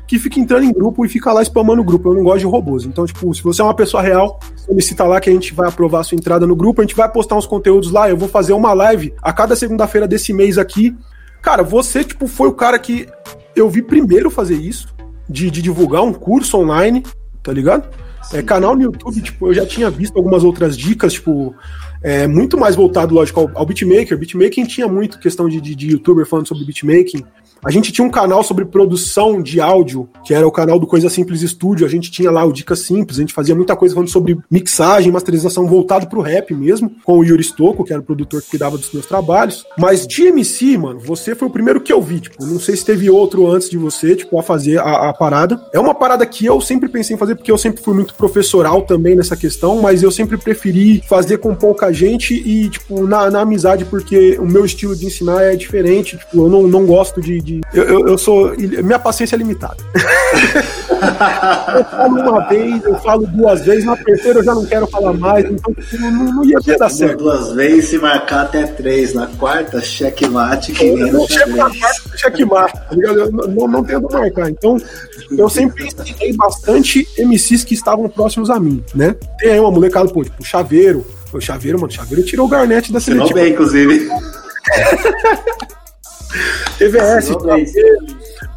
[0.08, 2.10] que fica entrando em grupo e fica lá spamando o grupo.
[2.10, 2.86] Eu não gosto de robôs.
[2.86, 6.02] Então, tipo, se você é uma pessoa real, solicita lá que a gente vai aprovar
[6.02, 8.54] a sua entrada no grupo, a gente vai postar uns conteúdos lá, eu vou fazer
[8.54, 10.96] uma live a cada segunda-feira desse mês aqui.
[11.42, 13.08] Cara, você, tipo, foi o cara que
[13.56, 14.88] eu vi primeiro fazer isso,
[15.30, 17.04] de, de divulgar um curso online,
[17.44, 17.90] tá ligado?
[18.34, 21.56] É, canal no YouTube, tipo, eu já tinha visto algumas outras dicas, tipo,
[22.04, 24.18] é, muito mais voltado, lógico, ao, ao beatmaker.
[24.18, 27.24] Beatmaking tinha muito questão de, de, de youtuber falando sobre beatmaking.
[27.64, 31.10] A gente tinha um canal sobre produção de áudio, que era o canal do Coisa
[31.10, 31.86] Simples Studio.
[31.86, 35.12] A gente tinha lá o Dicas Simples, a gente fazia muita coisa falando sobre mixagem,
[35.12, 38.78] masterização voltado pro rap mesmo, com o Yuri Stocco, que era o produtor que cuidava
[38.78, 39.66] dos meus trabalhos.
[39.78, 42.86] Mas de MC, mano, você foi o primeiro que eu vi, tipo, não sei se
[42.86, 45.62] teve outro antes de você, tipo, a fazer a, a parada.
[45.74, 48.82] É uma parada que eu sempre pensei em fazer, porque eu sempre fui muito professoral
[48.84, 53.42] também nessa questão, mas eu sempre preferi fazer com pouca gente e, tipo, na, na
[53.42, 57.42] amizade, porque o meu estilo de ensinar é diferente, tipo, eu não, não gosto de,
[57.48, 58.54] de eu, eu, eu, sou.
[58.58, 59.78] Minha paciência é limitada.
[61.76, 65.14] eu falo uma vez, eu falo duas vezes, na terceira eu já não quero falar
[65.14, 67.24] mais, então não, não ia ter dar certo.
[67.24, 69.14] Duas vezes, se marcar até três.
[69.14, 73.32] Na quarta, checkmate, que nem na quarta, checkmate, tá ligado?
[73.32, 74.50] Não, não tento marcar.
[74.50, 74.78] Então,
[75.32, 79.16] eu sempre ensinei bastante MCs que estavam próximos a mim, né?
[79.40, 81.06] Tem aí uma molecada, pô, tipo, Chaveiro.
[81.32, 83.34] O Chaveiro, mano, Chaveiro tirou o Garnett da seleção.
[83.34, 84.10] bem, inclusive.
[86.78, 87.30] TVS,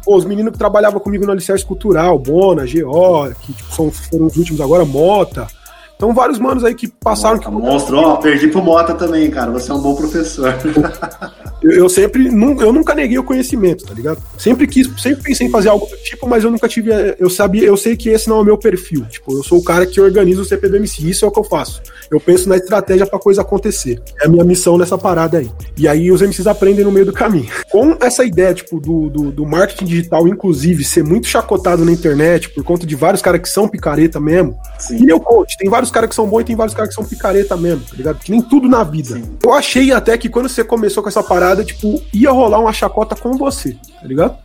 [0.03, 4.25] Pô, os meninos que trabalhavam comigo no Alicerce Cultural, Bona, Geó, que tipo, são, foram
[4.25, 5.47] os últimos agora, Mota.
[5.95, 7.37] Então, vários manos aí que passaram.
[7.37, 7.55] Mota, que...
[7.55, 9.51] Monstro, ó, perdi pro Mota também, cara.
[9.51, 10.53] Você é um bom professor.
[11.61, 14.21] eu, eu, sempre, eu nunca neguei o conhecimento, tá ligado?
[14.37, 16.91] Sempre quis, sempre pensei em fazer algo do tipo, mas eu nunca tive.
[17.19, 19.05] Eu sabia, eu sei que esse não é o meu perfil.
[19.05, 21.81] Tipo, eu sou o cara que organiza o CPDMC, isso é o que eu faço.
[22.09, 24.01] Eu penso na estratégia pra coisa acontecer.
[24.21, 25.49] É a minha missão nessa parada aí.
[25.77, 27.49] E aí os MCs aprendem no meio do caminho.
[27.69, 32.49] Com essa ideia, tipo, do, do, do marketing digital, inclusive, ser muito chacotado na internet
[32.49, 34.57] por conta de vários caras que são picareta mesmo.
[34.79, 34.97] Sim.
[34.97, 37.05] E meu coach, tem vários caras que são bons e tem vários caras que são
[37.05, 38.19] picareta mesmo, tá ligado?
[38.19, 39.15] Que nem tudo na vida.
[39.15, 39.23] Sim.
[39.43, 43.15] Eu achei até que quando você começou com essa parada, tipo, ia rolar uma chacota
[43.15, 44.37] com você, tá ligado?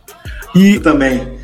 [0.55, 1.37] E eu também.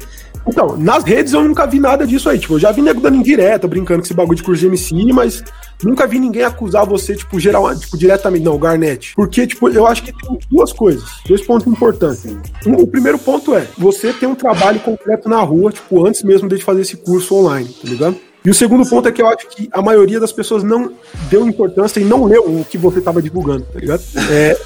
[0.46, 2.38] Então, nas redes eu nunca vi nada disso aí.
[2.38, 4.94] Tipo, eu já vi nego dando indireta, brincando com esse bagulho de curso de MC,
[5.14, 5.44] mas
[5.82, 9.14] nunca vi ninguém acusar você, tipo, geral, tipo, diretamente, não, Garnet.
[9.16, 12.26] Porque, tipo, eu acho que tem duas coisas, dois pontos importantes.
[12.66, 16.50] Um, o primeiro ponto é, você tem um trabalho completo na rua, tipo, antes mesmo
[16.50, 18.18] de fazer esse curso online, tá ligado?
[18.46, 20.92] E o segundo ponto é que eu acho que a maioria das pessoas não
[21.30, 24.04] deu importância e não leu o que você estava divulgando, tá ligado?
[24.30, 24.58] É,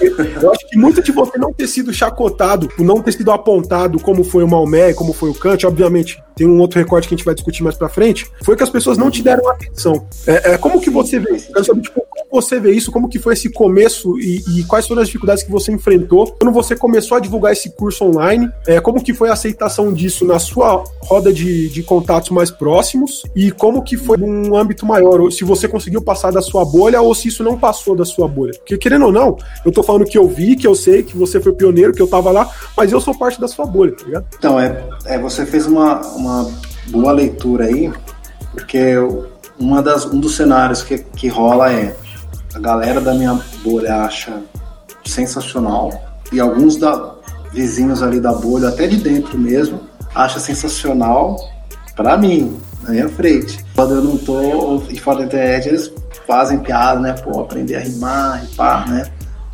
[0.42, 4.24] eu acho que muito de você não ter sido chacotado, não ter sido apontado como
[4.24, 7.26] foi o Maomé, como foi o Kant, obviamente, tem um outro recorte que a gente
[7.26, 10.08] vai discutir mais pra frente, foi que as pessoas não te deram atenção.
[10.26, 11.52] É, é como que você vê isso?
[11.82, 15.08] Tipo, como você vê isso, como que foi esse começo e, e, quais foram as
[15.08, 19.14] dificuldades que você enfrentou quando você começou a divulgar esse curso online, é, como que
[19.14, 23.84] foi a aceitação disso na sua roda de, de contatos mais próximos e como como
[23.84, 27.28] que foi num âmbito maior, ou se você conseguiu passar da sua bolha ou se
[27.28, 28.54] isso não passou da sua bolha.
[28.54, 31.42] Porque, querendo ou não, eu tô falando que eu vi, que eu sei, que você
[31.42, 34.26] foi pioneiro, que eu tava lá, mas eu sou parte da sua bolha, tá ligado?
[34.38, 36.50] Então, é, é você fez uma, uma
[36.88, 37.92] boa leitura aí,
[38.54, 38.94] porque
[39.60, 41.94] uma das, um dos cenários que, que rola é
[42.56, 44.42] a galera da minha bolha acha
[45.04, 45.92] sensacional
[46.32, 47.16] e alguns da,
[47.52, 49.82] vizinhos ali da bolha, até de dentro mesmo,
[50.16, 51.36] acha sensacional
[51.98, 53.64] para mim na minha frente.
[53.76, 55.92] Quando eu não tô e fora da internet, eles
[56.26, 57.14] fazem piada, né?
[57.14, 59.06] Pô, aprender a rimar e pá, né?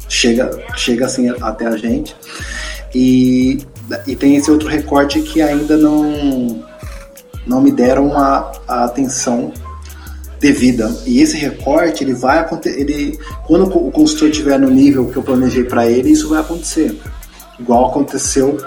[0.08, 2.15] Chega, chega assim até a gente.
[2.93, 3.60] E,
[4.06, 6.63] e tem esse outro recorte que ainda não,
[7.48, 9.52] não me deram a, a atenção
[10.39, 10.93] devida.
[11.06, 13.17] E esse recorte, ele vai acontecer,
[13.48, 17.00] quando o consultor estiver no nível que eu planejei para ele, isso vai acontecer.
[17.60, 18.58] Igual aconteceu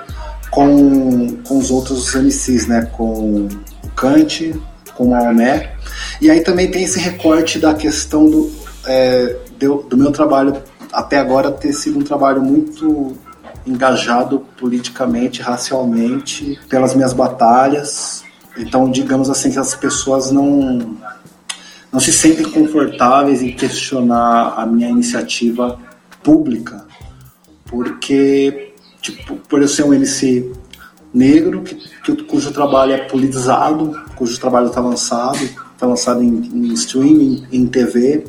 [0.50, 2.88] com, com os outros MCs, né?
[2.96, 3.46] Com
[3.96, 4.54] Kant,
[4.94, 5.74] com Maomé.
[6.20, 8.52] E aí também tem esse recorte da questão do,
[8.86, 13.16] é, do, do meu trabalho até agora ter sido um trabalho muito
[13.66, 18.22] engajado politicamente, racialmente, pelas minhas batalhas.
[18.56, 20.96] Então, digamos assim, que as pessoas não,
[21.92, 25.78] não se sentem confortáveis em questionar a minha iniciativa
[26.22, 26.86] pública,
[27.66, 30.52] porque, tipo, por eu ser um MC
[31.16, 31.74] negro, que,
[32.04, 37.66] que, cujo trabalho é politizado, cujo trabalho está lançado, está lançado em, em streaming, em
[37.66, 38.24] TV,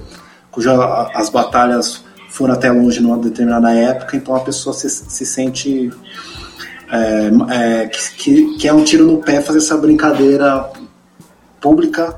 [0.50, 0.80] cujas
[1.14, 5.92] as batalhas foram até longe numa determinada época, então a pessoa se, se sente
[6.90, 7.30] é,
[7.84, 10.70] é, que, que é um tiro no pé fazer essa brincadeira
[11.60, 12.18] pública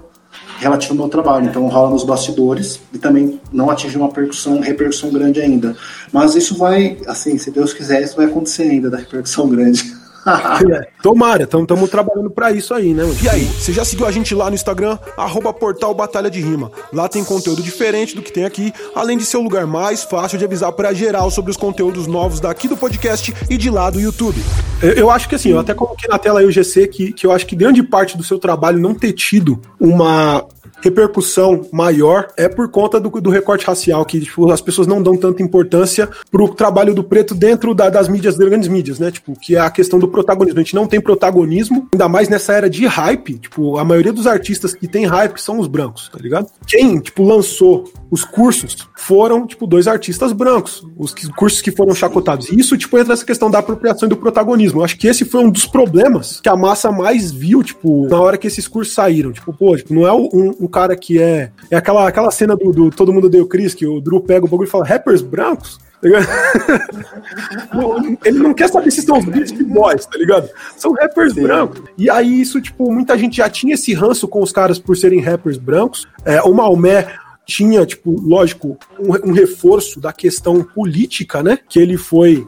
[0.60, 1.48] relativa ao meu trabalho.
[1.48, 5.76] Então rola nos bastidores e também não atinge uma repercussão, repercussão grande ainda.
[6.12, 9.89] Mas isso vai, assim, se Deus quiser, isso vai acontecer ainda, da repercussão grande.
[11.02, 13.04] tomara, estamos trabalhando para isso aí, né?
[13.22, 14.98] E aí, você já seguiu a gente lá no Instagram?
[15.18, 16.72] Arroba portal Batalha de Rima.
[16.92, 20.38] Lá tem conteúdo diferente do que tem aqui, além de ser o lugar mais fácil
[20.38, 24.00] de avisar para geral sobre os conteúdos novos daqui do podcast e de lá do
[24.00, 24.42] YouTube.
[24.82, 27.26] Eu, eu acho que assim, eu até coloquei na tela aí o GC que, que
[27.26, 30.46] eu acho que grande parte do seu trabalho não ter tido uma
[30.82, 35.16] repercussão maior é por conta do, do recorte racial, que tipo, as pessoas não dão
[35.18, 39.12] tanta importância pro trabalho do preto dentro da, das mídias, das grandes mídias, né?
[39.12, 40.60] Tipo, que é a questão do protagonismo.
[40.60, 43.40] A gente não tem protagonismo, ainda mais nessa era de hype.
[43.40, 46.48] Tipo, a maioria dos artistas que tem hype são os brancos, tá ligado?
[46.68, 52.50] Quem, tipo, lançou os cursos foram, tipo, dois artistas brancos, os cursos que foram chacotados.
[52.50, 54.80] E isso, tipo, entra nessa questão da apropriação e do protagonismo.
[54.80, 58.20] Eu acho que esse foi um dos problemas que a massa mais viu, tipo, na
[58.20, 59.32] hora que esses cursos saíram.
[59.32, 61.52] Tipo, pô, tipo, não é um, um cara que é.
[61.70, 64.50] É aquela, aquela cena do, do Todo Mundo Deu Chris, que o Drew pega o
[64.50, 65.80] bagulho e fala, rappers brancos?
[66.00, 66.00] Tá
[68.24, 70.50] ele não quer saber se são os Beastie Boys, tá ligado?
[70.78, 71.44] São rappers Sim.
[71.44, 71.82] brancos.
[71.98, 75.20] E aí, isso, tipo, muita gente já tinha esse ranço com os caras por serem
[75.20, 76.08] rappers brancos.
[76.24, 77.06] É, o Maomé
[77.50, 81.58] tinha, tipo, lógico, um, um, reforço da questão política, né?
[81.68, 82.48] Que ele foi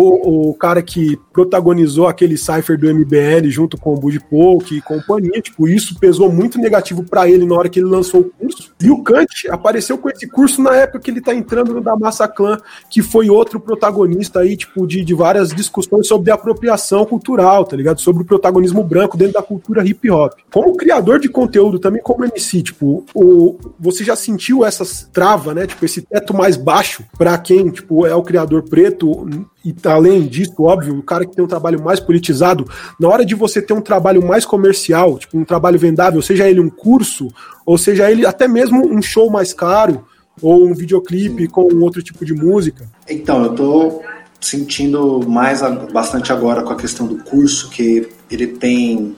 [0.00, 4.80] o, o cara que protagonizou aquele cipher do MBL junto com o Bud Polk e
[4.80, 8.72] companhia, tipo, isso pesou muito negativo para ele na hora que ele lançou o curso.
[8.80, 11.96] E o Kant apareceu com esse curso na época que ele tá entrando no da
[11.96, 12.58] Massa Clã,
[12.88, 18.00] que foi outro protagonista aí, tipo, de, de várias discussões sobre apropriação cultural, tá ligado?
[18.00, 20.32] Sobre o protagonismo branco dentro da cultura hip hop.
[20.52, 25.66] Como criador de conteúdo, também como MC, tipo, o, você já sentiu essa trava, né?
[25.66, 29.26] Tipo, esse teto mais baixo para quem, tipo, é o criador preto
[29.64, 32.64] e além disso, óbvio, o cara que tem um trabalho mais politizado,
[32.98, 36.60] na hora de você ter um trabalho mais comercial, tipo um trabalho vendável, seja ele
[36.60, 37.28] um curso,
[37.66, 40.04] ou seja ele até mesmo um show mais caro,
[40.40, 42.86] ou um videoclipe com um outro tipo de música?
[43.08, 44.02] Então, eu tô
[44.40, 45.60] sentindo mais
[45.92, 49.16] bastante agora com a questão do curso, que ele tem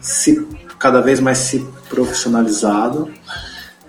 [0.00, 0.46] se
[0.78, 3.10] cada vez mais se profissionalizado.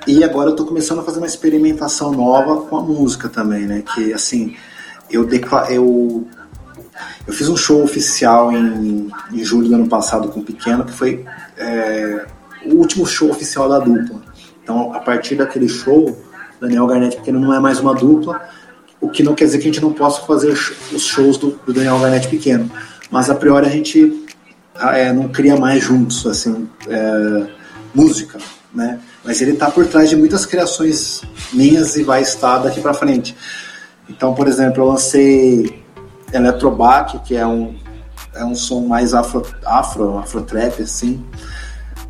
[0.07, 3.83] E agora eu tô começando a fazer uma experimentação nova com a música também, né?
[3.93, 4.55] Que assim,
[5.11, 5.27] eu,
[5.69, 6.27] eu,
[7.27, 10.93] eu fiz um show oficial em, em julho do ano passado com o Pequeno, que
[10.93, 11.25] foi
[11.57, 12.25] é,
[12.65, 14.21] o último show oficial da dupla.
[14.63, 16.17] Então, a partir daquele show,
[16.59, 18.41] Daniel Garnett Pequeno não é mais uma dupla,
[19.01, 21.73] o que não quer dizer que a gente não possa fazer os shows do, do
[21.73, 22.69] Daniel Garnett Pequeno.
[23.09, 24.25] Mas, a priori, a gente
[24.75, 27.47] é, não cria mais juntos, assim, é,
[27.93, 28.37] música,
[28.73, 28.99] né?
[29.23, 33.35] Mas ele está por trás de muitas criações minhas e vai estar daqui para frente.
[34.09, 35.83] Então, por exemplo, eu lancei
[36.33, 37.75] Electrobac, que é um,
[38.35, 41.23] é um som mais afro, afro, afro trap, assim.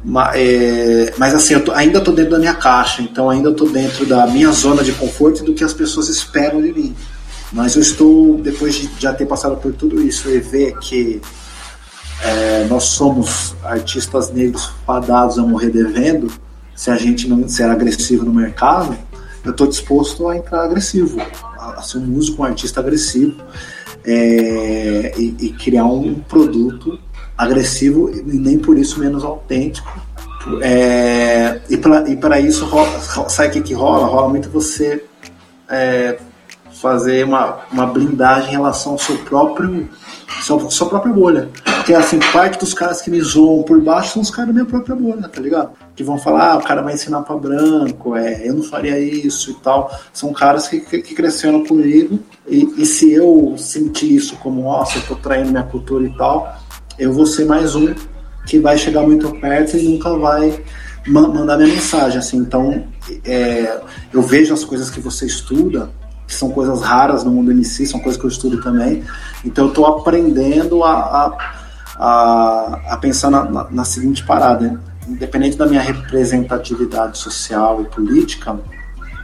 [0.04, 3.70] Mas, é, mas assim, eu tô, ainda estou dentro da minha caixa, então ainda estou
[3.70, 6.96] dentro da minha zona de conforto e do que as pessoas esperam de mim.
[7.52, 11.22] Mas eu estou, depois de já ter passado por tudo isso e ver que
[12.22, 16.32] é, nós somos artistas negros fadados a morrer devendo,
[16.76, 18.96] se a gente não ser agressivo no mercado,
[19.44, 21.18] eu estou disposto a entrar agressivo,
[21.78, 23.42] a, ser um músico, um artista agressivo
[24.04, 27.00] é, e, e, criar um produto
[27.38, 29.90] agressivo e nem por isso menos autêntico.
[30.62, 34.08] É, e para isso, rola, sabe o que, que rola?
[34.08, 35.04] Rola muito você
[35.70, 36.18] é,
[36.82, 39.90] fazer uma, uma blindagem em relação ao seu próprio
[40.42, 41.50] sua, sua própria bolha.
[41.64, 44.66] Porque assim, parte dos caras que me zoam por baixo são os caras da minha
[44.66, 45.72] própria bolha, tá ligado?
[45.96, 49.52] Que vão falar, ah, o cara vai ensinar pra branco, é, eu não faria isso
[49.52, 49.92] e tal.
[50.14, 54.98] São caras que, que, que cresceram comigo e, e se eu sentir isso como, nossa,
[54.98, 56.56] eu tô traindo minha cultura e tal,
[56.98, 57.94] eu vou ser mais um
[58.46, 60.64] que vai chegar muito perto e nunca vai
[61.08, 62.38] mandar minha mensagem, assim.
[62.38, 62.84] Então,
[63.26, 63.80] é,
[64.14, 65.90] eu vejo as coisas que você estuda
[66.30, 69.04] que são coisas raras no mundo MC, são coisas que eu estudo também.
[69.44, 71.38] Então eu estou aprendendo a, a,
[71.98, 74.68] a, a pensar na, na, na, seguinte parada.
[74.68, 74.80] Né?
[75.08, 78.60] Independente da minha representatividade social e política,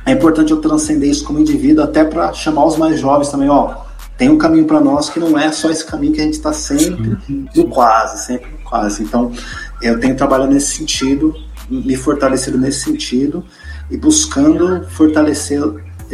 [0.03, 3.85] é importante eu transcender isso como indivíduo, até para chamar os mais jovens também, ó.
[4.17, 6.53] Tem um caminho para nós que não é só esse caminho que a gente está
[6.53, 7.17] sempre
[7.55, 9.03] no quase, sempre no quase.
[9.03, 9.31] Então,
[9.79, 11.35] eu tenho trabalhado nesse sentido,
[11.69, 13.43] me fortalecido nesse sentido
[13.91, 15.61] e buscando fortalecer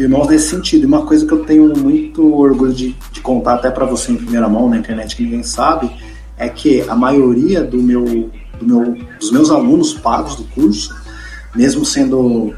[0.03, 0.83] irmãos nesse sentido.
[0.83, 4.17] E uma coisa que eu tenho muito orgulho de, de contar até para você em
[4.17, 5.91] primeira mão na internet que ninguém sabe
[6.37, 10.95] é que a maioria do meu, do meu, dos meus alunos pagos do curso,
[11.55, 12.53] mesmo sendo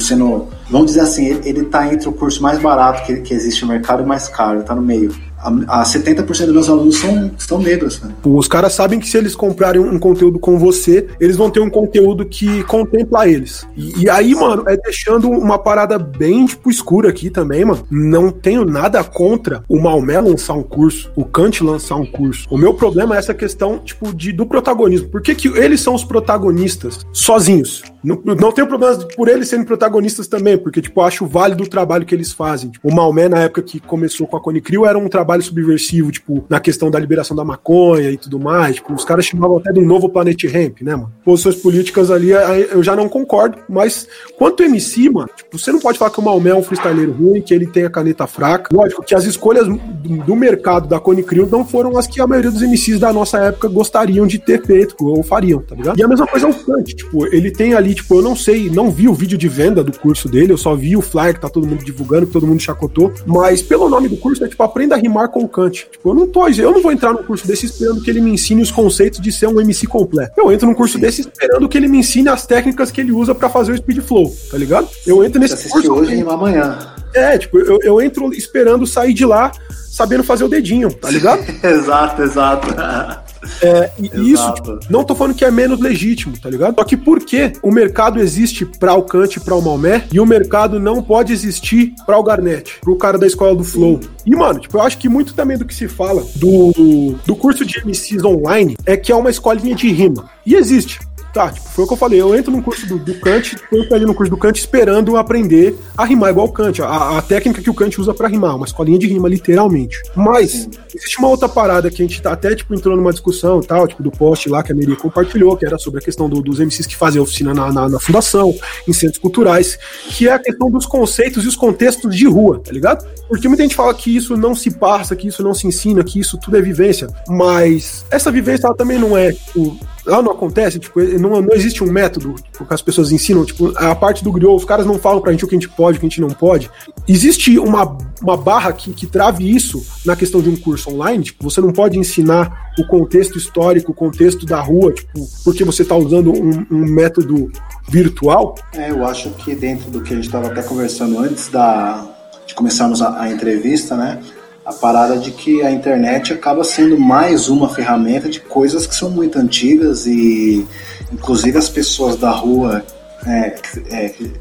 [0.00, 3.68] sendo, vamos dizer assim, ele está entre o curso mais barato que, que existe no
[3.68, 7.58] mercado e mais caro, está no meio a, a 70% dos meus alunos são, são
[7.58, 8.00] negros.
[8.00, 8.10] Né?
[8.24, 11.70] Os caras sabem que se eles comprarem um conteúdo com você, eles vão ter um
[11.70, 13.66] conteúdo que contempla eles.
[13.76, 17.86] E, e aí, mano, é deixando uma parada bem, tipo, escura aqui também, mano.
[17.90, 22.46] Não tenho nada contra o Maomé lançar um curso, o Kant lançar um curso.
[22.50, 25.08] O meu problema é essa questão, tipo, de, do protagonismo.
[25.08, 27.82] Por que, que eles são os protagonistas sozinhos?
[28.04, 32.04] Não, não tenho problema por eles serem protagonistas também, porque, tipo, acho válido o trabalho
[32.04, 32.70] que eles fazem.
[32.70, 36.12] Tipo, o Maomé, na época que começou com a Cone Crew, era um trabalho subversivo,
[36.12, 38.76] tipo, na questão da liberação da maconha e tudo mais.
[38.76, 41.12] Tipo, os caras chamavam até um novo Planet Ramp, né, mano?
[41.24, 45.98] Posições políticas ali, eu já não concordo, mas quanto MC, mano, tipo, você não pode
[45.98, 48.74] falar que o Maomé é um freestyleiro ruim, que ele tem a caneta fraca.
[48.74, 52.50] Lógico que as escolhas do mercado da Cone Crew não foram as que a maioria
[52.50, 55.98] dos MCs da nossa época gostariam de ter feito ou fariam, tá ligado?
[55.98, 58.68] E a mesma coisa é o Kant, tipo, ele tem ali, tipo, eu não sei,
[58.70, 61.40] não vi o vídeo de venda do curso dele, eu só vi o flyer que
[61.40, 64.62] tá todo mundo divulgando, que todo mundo chacotou, mas pelo nome do curso é tipo,
[64.62, 65.86] aprenda a rimar com o Kant.
[65.90, 68.30] Tipo, eu não tô, eu não vou entrar num curso desse esperando que ele me
[68.30, 70.32] ensine os conceitos de ser um MC completo.
[70.36, 73.34] Eu entro num curso desse esperando que ele me ensine as técnicas que ele usa
[73.34, 74.88] para fazer o speed flow, tá ligado?
[75.06, 76.78] Eu entro nesse curso hoje e amanhã.
[77.14, 79.52] É, tipo, eu, eu entro esperando sair de lá
[79.94, 81.44] sabendo fazer o dedinho, tá ligado?
[81.62, 82.68] exato, exato.
[83.62, 86.74] É, e isso, tipo, não tô falando que é menos legítimo, tá ligado?
[86.74, 90.20] Só que por que o mercado existe pra o Kant e pra o Maomé e
[90.20, 94.00] o mercado não pode existir pra o Garnett, pro cara da escola do Flow?
[94.26, 97.64] E, mano, tipo, eu acho que muito também do que se fala do, do curso
[97.64, 100.30] de MCs online é que é uma escolinha de rima.
[100.46, 100.98] E existe.
[101.34, 102.20] Tá, tipo, foi o que eu falei.
[102.22, 105.76] Eu entro no curso do, do Kant, eu ali no curso do Kant esperando aprender
[105.98, 108.64] a rimar igual o Kant, a, a técnica que o Kant usa para rimar, uma
[108.64, 110.00] escolinha de rima, literalmente.
[110.14, 113.66] Mas, existe uma outra parada que a gente tá até, tipo, entrou numa discussão e
[113.66, 116.40] tal, tipo, do post lá que a Miri compartilhou, que era sobre a questão do,
[116.40, 118.54] dos MCs que fazem oficina na, na, na, fundação,
[118.86, 119.76] em centros culturais,
[120.10, 123.04] que é a questão dos conceitos e os contextos de rua, tá ligado?
[123.26, 126.20] Porque muita gente fala que isso não se passa, que isso não se ensina, que
[126.20, 130.78] isso tudo é vivência, mas essa vivência ela também não é, tipo, lá não acontece,
[130.78, 134.32] tipo, não, não existe um método tipo, que as pessoas ensinam, tipo, a parte do
[134.32, 136.08] griot, os caras não falam pra gente o que a gente pode, o que a
[136.08, 136.70] gente não pode.
[137.08, 141.42] Existe uma, uma barra que, que trave isso na questão de um curso online, tipo,
[141.42, 145.96] você não pode ensinar o contexto histórico, o contexto da rua, tipo, porque você tá
[145.96, 147.50] usando um, um método
[147.88, 148.54] virtual.
[148.72, 152.06] É, eu acho que dentro do que a gente estava até conversando antes da,
[152.46, 154.20] de começarmos a, a entrevista, né?
[154.64, 159.10] A parada de que a internet acaba sendo mais uma ferramenta de coisas que são
[159.10, 160.66] muito antigas e
[161.12, 162.82] inclusive as pessoas da rua
[163.26, 163.54] é,
[163.90, 164.32] é, que,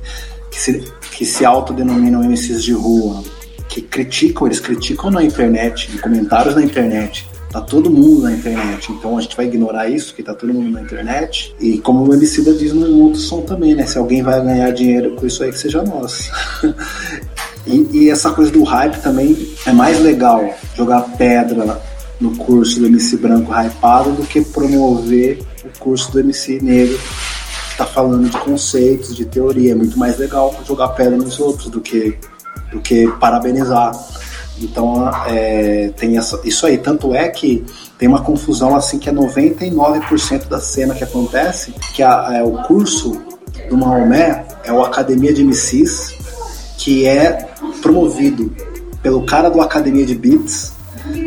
[0.51, 3.23] se, que se autodenominam MCs de rua,
[3.67, 7.27] que criticam, eles criticam na internet, em comentários na internet.
[7.51, 10.71] Tá todo mundo na internet, então a gente vai ignorar isso, que tá todo mundo
[10.71, 11.55] na internet.
[11.59, 13.85] E como o MC diz no outro som também, né?
[13.85, 16.31] Se alguém vai ganhar dinheiro com isso aí, que seja nós.
[17.65, 21.81] E, e, essa coisa do hype também é mais legal jogar pedra
[22.19, 26.99] no curso do MC branco hypado do que promover o curso do MC negro
[27.73, 29.71] que tá falando de conceitos, de teoria.
[29.71, 32.17] É muito mais legal jogar pedra nos outros do que,
[32.71, 33.91] do que parabenizar.
[34.61, 36.77] Então é, tem essa, isso aí.
[36.77, 37.65] Tanto é que
[37.97, 42.51] tem uma confusão assim que é 99% da cena que acontece, que a, é, o
[42.63, 43.19] curso
[43.69, 46.15] do Maomé é o Academia de MCs,
[46.77, 47.49] que é
[47.81, 48.53] promovido
[49.01, 50.73] pelo cara do Academia de Beats,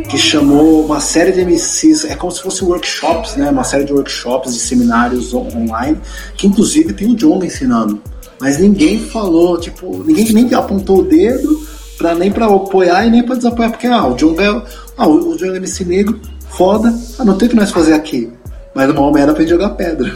[0.09, 3.51] que chamou uma série de MCs, é como se fosse workshops, né?
[3.51, 6.01] Uma série de workshops, de seminários online,
[6.37, 8.01] que inclusive tem o John ensinando.
[8.41, 11.67] Mas ninguém falou, tipo, ninguém nem apontou o dedo
[11.99, 14.63] para nem para apoiar e nem para desapoiar, porque ah, o John ganhou,
[14.97, 18.31] ah, o John é MC negro, foda, ah, não tem o que nós fazer aqui.
[18.75, 20.15] Mas o Maomé era pra jogar pedra.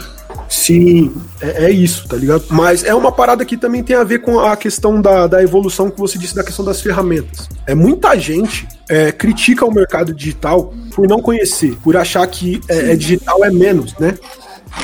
[0.51, 2.43] Sim, é, é, isso, tá ligado?
[2.49, 5.89] Mas é uma parada que também tem a ver com a questão da, da evolução
[5.89, 7.47] que você disse da questão das ferramentas.
[7.65, 12.91] É muita gente é, critica o mercado digital por não conhecer, por achar que é,
[12.91, 14.17] é digital é menos, né?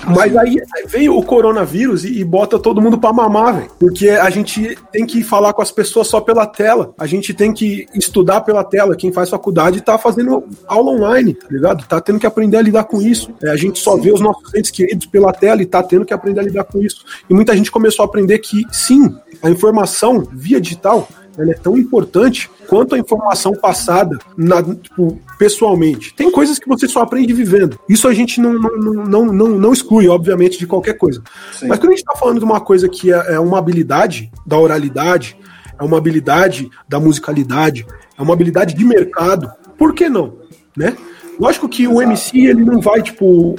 [0.06, 3.72] Mas aí veio o coronavírus e, e bota todo mundo pra mamar, velho.
[3.80, 6.94] Porque a gente tem que falar com as pessoas só pela tela.
[6.98, 8.96] A gente tem que estudar pela tela.
[8.96, 11.86] Quem faz faculdade tá fazendo aula online, tá ligado?
[11.88, 13.32] Tá tendo que aprender a lidar com isso.
[13.44, 16.14] É, a gente só vê os nossos entes queridos pela tela e tá tendo que
[16.14, 17.04] aprender a lidar com isso.
[17.30, 21.78] E muita gente começou a aprender que, sim, a informação via digital ela é tão
[21.78, 26.14] importante quanto a informação passada na, tipo, pessoalmente.
[26.16, 27.80] Tem coisas que você só aprende vivendo.
[27.88, 31.22] Isso a gente não, não, não, não, não exclui, obviamente, de qualquer coisa.
[31.54, 31.68] Sim.
[31.68, 34.58] Mas quando a gente está falando de uma coisa que é, é uma habilidade da
[34.58, 35.38] oralidade,
[35.80, 37.86] é uma habilidade da musicalidade,
[38.18, 40.38] é uma habilidade de mercado, por que não?
[40.76, 40.98] Né?
[41.40, 43.56] Lógico que o MC ele não vai tipo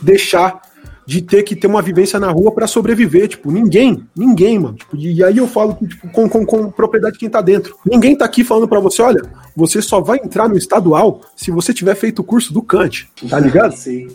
[0.00, 0.60] deixar
[1.08, 3.28] de ter que ter uma vivência na rua para sobreviver.
[3.28, 4.74] Tipo, ninguém, ninguém, mano.
[4.74, 7.74] Tipo, e aí eu falo tipo, com, com, com propriedade de quem tá dentro.
[7.82, 9.22] Ninguém tá aqui falando para você, olha,
[9.56, 13.08] você só vai entrar no estadual se você tiver feito o curso do Kant.
[13.26, 13.74] Tá ligado?
[13.74, 14.06] Sim.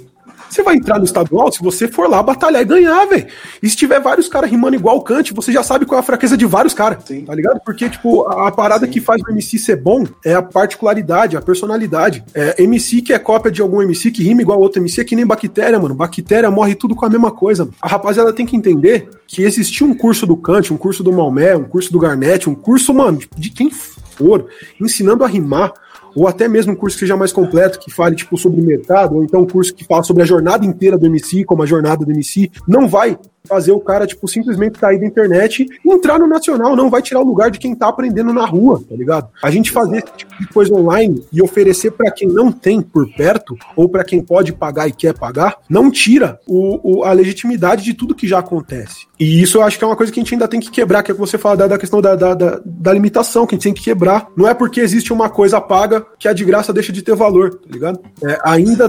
[0.49, 3.27] Você vai entrar no estadual se você for lá batalhar e ganhar, velho.
[3.61, 6.05] E se tiver vários caras rimando igual o Kant, você já sabe qual é a
[6.05, 7.03] fraqueza de vários caras.
[7.03, 7.59] Tá ligado?
[7.65, 8.91] Porque, tipo, a, a parada Sim.
[8.91, 12.23] que faz o MC ser bom é a particularidade, a personalidade.
[12.33, 15.15] É, MC que é cópia de algum MC que rima igual outro MC é que
[15.15, 15.95] nem bactéria, mano.
[15.95, 17.69] Bactéria morre tudo com a mesma coisa.
[17.81, 21.55] A rapaziada tem que entender que existia um curso do Kant, um curso do Maomé,
[21.55, 24.47] um curso do Garnett, um curso, mano, de quem for,
[24.79, 25.73] ensinando a rimar
[26.15, 29.23] ou até mesmo um curso que seja mais completo, que fale tipo sobre mercado, ou
[29.23, 32.11] então um curso que fala sobre a jornada inteira do MC, como a jornada do
[32.11, 36.77] MC, não vai fazer o cara, tipo, simplesmente sair da internet e entrar no nacional,
[36.77, 39.27] não vai tirar o lugar de quem tá aprendendo na rua, tá ligado?
[39.43, 43.05] A gente fazer esse tipo de coisa online e oferecer para quem não tem por
[43.13, 47.83] perto, ou para quem pode pagar e quer pagar, não tira o, o, a legitimidade
[47.83, 49.07] de tudo que já acontece.
[49.19, 51.03] E isso eu acho que é uma coisa que a gente ainda tem que quebrar,
[51.03, 53.57] que é que você fala da, da questão da, da, da, da, limitação, que a
[53.57, 54.27] gente tem que quebrar.
[54.37, 57.55] Não é porque existe uma coisa paga que a de graça deixa de ter valor,
[57.55, 57.99] tá ligado?
[58.23, 58.87] É, ainda,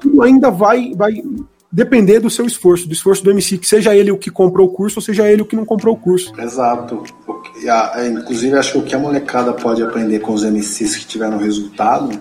[0.00, 1.20] tudo ainda vai, vai
[1.70, 4.70] depender do seu esforço, do esforço do MC, que seja ele o que comprou o
[4.70, 6.32] curso ou seja ele o que não comprou o curso.
[6.40, 7.02] Exato.
[7.94, 11.38] É, inclusive, acho que o que a molecada pode aprender com os MCs que tiveram
[11.38, 12.18] resultado,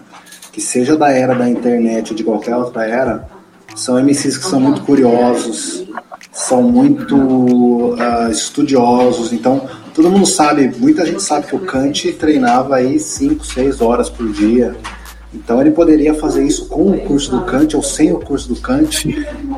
[0.51, 3.27] que seja da era da internet ou de qualquer outra era,
[3.75, 5.87] são MCs que são muito curiosos,
[6.31, 9.31] são muito uh, estudiosos.
[9.31, 14.09] Então, todo mundo sabe, muita gente sabe que o Kant treinava aí 5, 6 horas
[14.09, 14.75] por dia
[15.33, 18.55] então ele poderia fazer isso com o curso do Kant ou sem o curso do
[18.59, 19.07] Kant.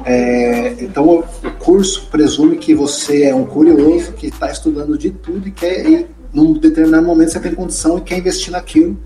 [0.06, 5.48] É, então o curso presume que você é um curioso que está estudando de tudo
[5.48, 8.98] e quer, e num determinado momento você tem condição e quer investir naquilo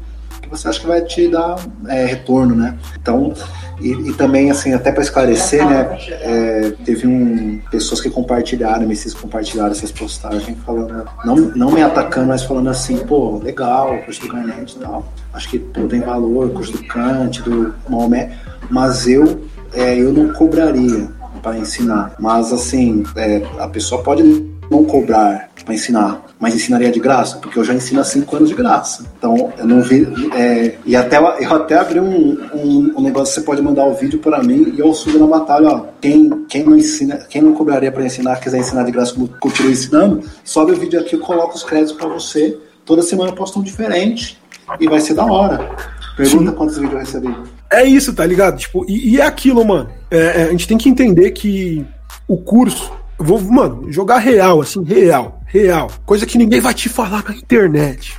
[0.41, 1.55] que você acha que vai te dar
[1.87, 2.77] é, retorno, né?
[3.01, 3.33] Então
[3.79, 9.13] e, e, também, assim, até para esclarecer, né, é, teve um, pessoas que compartilharam, MCs
[9.13, 14.27] compartilharam essas postagens, falando, não, não me atacando, mas falando assim, pô, legal, curso do
[14.27, 18.31] Garnet e tal, acho que pô, tem valor, curso do Kant, do Maomé,
[18.69, 19.41] mas eu,
[19.73, 21.09] é, eu não cobraria
[21.43, 22.15] para ensinar.
[22.17, 24.23] Mas, assim, é, a pessoa pode
[24.71, 28.49] não cobrar para ensinar, mas ensinaria de graça, porque eu já ensino há cinco anos
[28.49, 29.05] de graça.
[29.17, 30.07] Então, eu não vi.
[30.35, 34.19] É, e até, eu até abri um, um, um, negócio, você pode mandar o vídeo
[34.19, 35.85] para mim e eu subo na batalha, ó.
[36.01, 40.21] Quem, quem não ensina, quem não cobraria para ensinar, quiser ensinar de graça, continua ensinando,
[40.43, 42.57] sobe o vídeo aqui, eu coloco os créditos para você.
[42.85, 44.37] Toda semana eu posto um diferente
[44.79, 45.69] e vai ser da hora.
[46.17, 46.57] Pergunta Sim.
[46.57, 47.35] quantos vídeos eu recebi.
[47.71, 48.57] É isso, tá ligado?
[48.57, 49.89] Tipo, e, e é aquilo, mano.
[50.11, 51.83] É, é, a gente tem que entender que
[52.27, 55.91] o curso vou, mano, jogar real, assim, real, real.
[56.05, 58.17] Coisa que ninguém vai te falar na internet.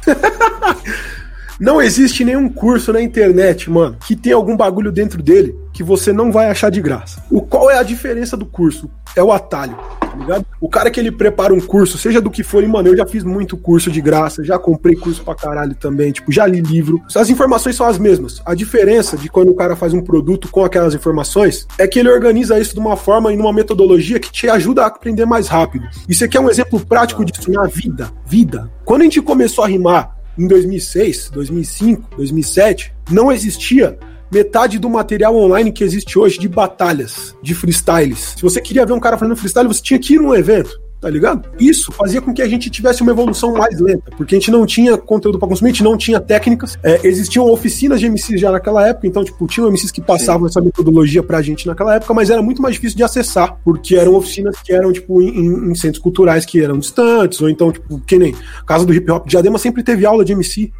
[1.58, 6.12] não existe nenhum curso na internet, mano, que tem algum bagulho dentro dele que você
[6.12, 7.22] não vai achar de graça.
[7.30, 8.90] O qual é a diferença do curso?
[9.14, 9.76] É o atalho
[10.14, 10.46] tá ligado?
[10.60, 13.06] O cara que ele prepara um curso, seja do que for, e, mano, eu já
[13.06, 17.02] fiz muito curso de graça, já comprei curso pra caralho também, tipo, já li livro.
[17.14, 18.40] As informações são as mesmas.
[18.46, 22.08] A diferença de quando o cara faz um produto com aquelas informações é que ele
[22.08, 25.86] organiza isso de uma forma e numa metodologia que te ajuda a aprender mais rápido.
[26.08, 28.10] Isso aqui é um exemplo prático disso na vida.
[28.24, 28.70] Vida.
[28.84, 33.98] Quando a gente começou a rimar em 2006, 2005, 2007, não existia
[34.34, 38.34] metade do material online que existe hoje de batalhas, de freestyles.
[38.36, 41.10] Se você queria ver um cara fazendo freestyle, você tinha que ir num evento tá
[41.10, 41.46] ligado?
[41.60, 44.64] Isso fazia com que a gente tivesse uma evolução mais lenta, porque a gente não
[44.64, 46.78] tinha conteúdo para consumir, a gente não tinha técnicas.
[46.82, 50.52] É, existiam oficinas de MCs já naquela época, então, tipo, tinham MCs que passavam Sim.
[50.52, 54.14] essa metodologia pra gente naquela época, mas era muito mais difícil de acessar, porque eram
[54.14, 58.18] oficinas que eram, tipo, em, em centros culturais que eram distantes, ou então, tipo, que
[58.18, 58.34] nem
[58.66, 60.72] Casa do Hip Hop Diadema sempre teve aula de MC,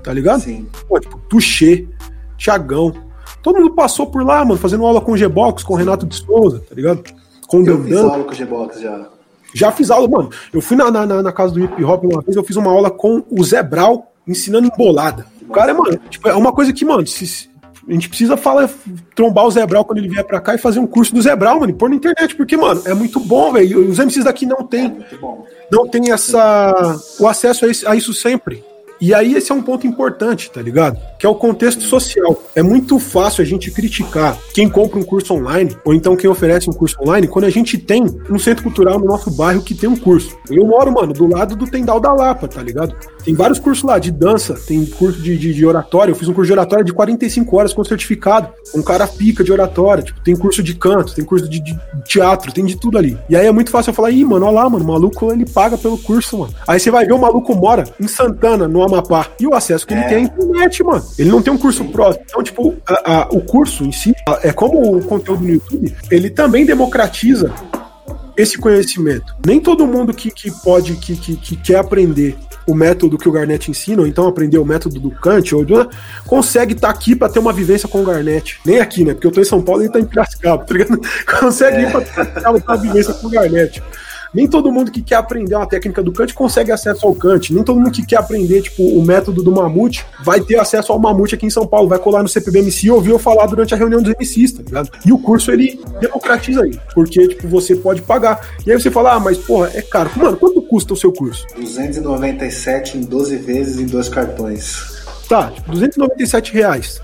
[0.00, 0.42] tá ligado?
[0.42, 0.64] Sim.
[0.88, 1.88] Pô, tipo, Tuxê,
[2.36, 2.92] Tiagão.
[3.42, 6.16] Todo mundo passou por lá, mano, fazendo aula com o G-Box, com o Renato de
[6.16, 7.02] Souza, tá ligado?
[7.46, 9.08] Com eu fiz aula com o G-Box já.
[9.54, 10.30] Já fiz aula, mano.
[10.52, 12.90] Eu fui na, na, na, casa do hip hop uma vez, eu fiz uma aula
[12.90, 15.26] com o Zé Brau ensinando embolada.
[15.48, 17.48] O cara, mano, tipo, é uma coisa que, mano, se,
[17.88, 18.68] a gente precisa falar,
[19.14, 21.36] trombar o Zé Brau quando ele vier pra cá e fazer um curso do Zé
[21.36, 23.88] Brau, mano, e pôr na internet, porque, mano, é muito bom, velho.
[23.88, 25.18] Os MCs daqui não tem, é
[25.70, 28.64] não tem essa, o acesso a isso, a isso sempre.
[29.00, 30.98] E aí esse é um ponto importante, tá ligado?
[31.18, 32.42] Que é o contexto social.
[32.54, 36.68] É muito fácil a gente criticar quem compra um curso online, ou então quem oferece
[36.70, 39.88] um curso online, quando a gente tem um centro cultural no nosso bairro que tem
[39.88, 40.36] um curso.
[40.50, 42.94] Eu moro, mano, do lado do Tendal da Lapa, tá ligado?
[43.24, 46.12] Tem vários cursos lá de dança, tem curso de, de, de oratória.
[46.12, 48.48] Eu fiz um curso de oratória de 45 horas com certificado.
[48.74, 50.02] Um cara pica de oratória.
[50.02, 53.18] Tipo, tem curso de canto, tem curso de, de teatro, tem de tudo ali.
[53.28, 55.44] E aí é muito fácil eu falar, ih, mano, olha lá, mano, o maluco ele
[55.44, 56.54] paga pelo curso, mano.
[56.66, 59.28] Aí você vai ver o maluco mora em Santana, no Amapá.
[59.40, 59.98] E o acesso que é.
[59.98, 61.04] ele tem é a internet, mano.
[61.18, 62.24] Ele não tem um curso próximo.
[62.28, 64.12] Então, tipo, a, a, o curso em si,
[64.42, 67.52] é como o conteúdo no YouTube, ele também democratiza
[68.36, 69.34] esse conhecimento.
[69.44, 73.32] Nem todo mundo que, que pode, que, que, que quer aprender o método que o
[73.32, 75.64] Garnett ensina, ou então aprender o método do Kant, ou
[76.26, 78.58] consegue estar tá aqui para ter uma vivência com o Garnett.
[78.64, 79.14] Nem aqui, né?
[79.14, 81.00] Porque eu tô em São Paulo e ele tá em Piracicaba, tá ligado?
[81.40, 83.82] Consegue ir para ter uma vivência com o Garnett.
[84.36, 87.54] Nem todo mundo que quer aprender uma técnica do Kant consegue acesso ao Kant.
[87.54, 90.98] Nem todo mundo que quer aprender, tipo, o método do Mamute vai ter acesso ao
[90.98, 91.88] Mamute aqui em São Paulo.
[91.88, 94.90] Vai colar no CPBMC e ouvir eu falar durante a reunião dos MCs, tá ligado?
[95.06, 96.78] E o curso, ele democratiza aí.
[96.94, 98.46] Porque, tipo, você pode pagar.
[98.66, 100.10] E aí você fala, ah, mas, porra, é caro.
[100.14, 101.46] Mano, quanto custa o seu curso?
[101.56, 105.02] 297 em 12 vezes em dois cartões.
[105.30, 107.00] Tá, tipo, 297 reais.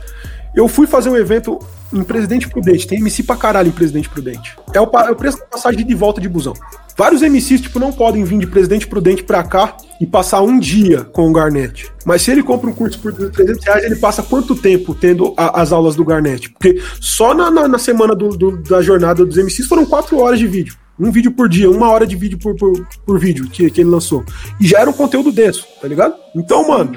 [0.54, 1.58] Eu fui fazer um evento
[1.92, 2.86] em Presidente Prudente.
[2.86, 4.54] Tem MC pra caralho em Presidente Prudente.
[4.74, 6.54] É o, é o preço da passagem de volta de busão.
[6.96, 11.04] Vários MCs, tipo, não podem vir de Presidente Prudente pra cá e passar um dia
[11.04, 11.90] com o Garnet.
[12.04, 15.60] Mas se ele compra um curso por 300 reais, ele passa quanto tempo tendo a,
[15.60, 16.50] as aulas do Garnet?
[16.50, 20.38] Porque só na, na, na semana do, do, da jornada dos MCs foram quatro horas
[20.38, 20.76] de vídeo.
[21.00, 23.90] Um vídeo por dia, uma hora de vídeo por, por, por vídeo que, que ele
[23.90, 24.24] lançou.
[24.60, 26.14] E já era um conteúdo denso, tá ligado?
[26.36, 26.92] Então, mano,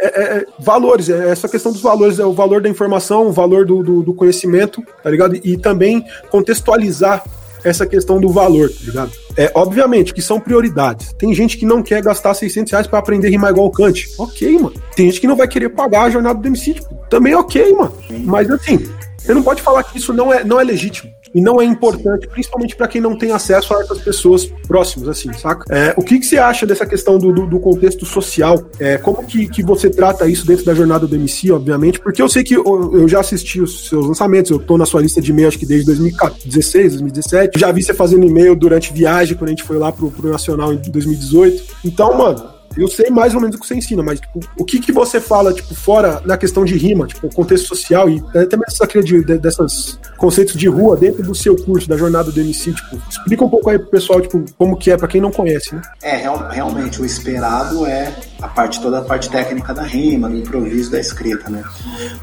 [0.00, 3.32] é, é, é, valores, é essa questão dos valores, é o valor da informação, o
[3.32, 5.36] valor do, do, do conhecimento, tá ligado?
[5.44, 7.24] E também contextualizar
[7.64, 9.12] essa questão do valor, tá ligado?
[9.36, 11.12] É, obviamente que são prioridades.
[11.14, 14.08] Tem gente que não quer gastar 600 reais pra aprender a rimar igual o Kant.
[14.18, 14.74] Ok, mano.
[14.94, 17.92] Tem gente que não vai querer pagar a jornada do MC, tipo, também ok, mano.
[18.24, 18.88] Mas assim,
[19.18, 22.26] você não pode falar que isso não é, não é legítimo e não é importante,
[22.28, 25.64] principalmente para quem não tem acesso a essas pessoas próximas, assim, saca?
[25.72, 28.62] É, o que, que você acha dessa questão do, do, do contexto social?
[28.78, 32.00] É, como que, que você trata isso dentro da jornada do MC, obviamente?
[32.00, 32.64] Porque eu sei que eu,
[32.94, 35.66] eu já assisti os seus lançamentos, eu tô na sua lista de e-mail acho que
[35.66, 37.58] desde 2016, 2017.
[37.58, 40.72] Já vi você fazendo e-mail durante viagem, quando a gente foi lá pro, pro Nacional
[40.72, 41.62] em 2018.
[41.84, 44.78] Então, mano, eu sei mais ou menos o que você ensina, mas tipo, o que,
[44.78, 48.64] que você fala, tipo, fora na questão de rima, tipo, contexto social e até mesmo
[48.66, 52.72] essa de, de, dessas conceitos de rua dentro do seu curso, da jornada do MC,
[52.72, 55.74] tipo, explica um pouco aí pro pessoal, tipo, como que é, para quem não conhece,
[55.74, 55.82] né?
[56.02, 60.36] É, real, realmente, o esperado é a parte, toda a parte técnica da rima, do
[60.36, 61.62] improviso, da escrita, né?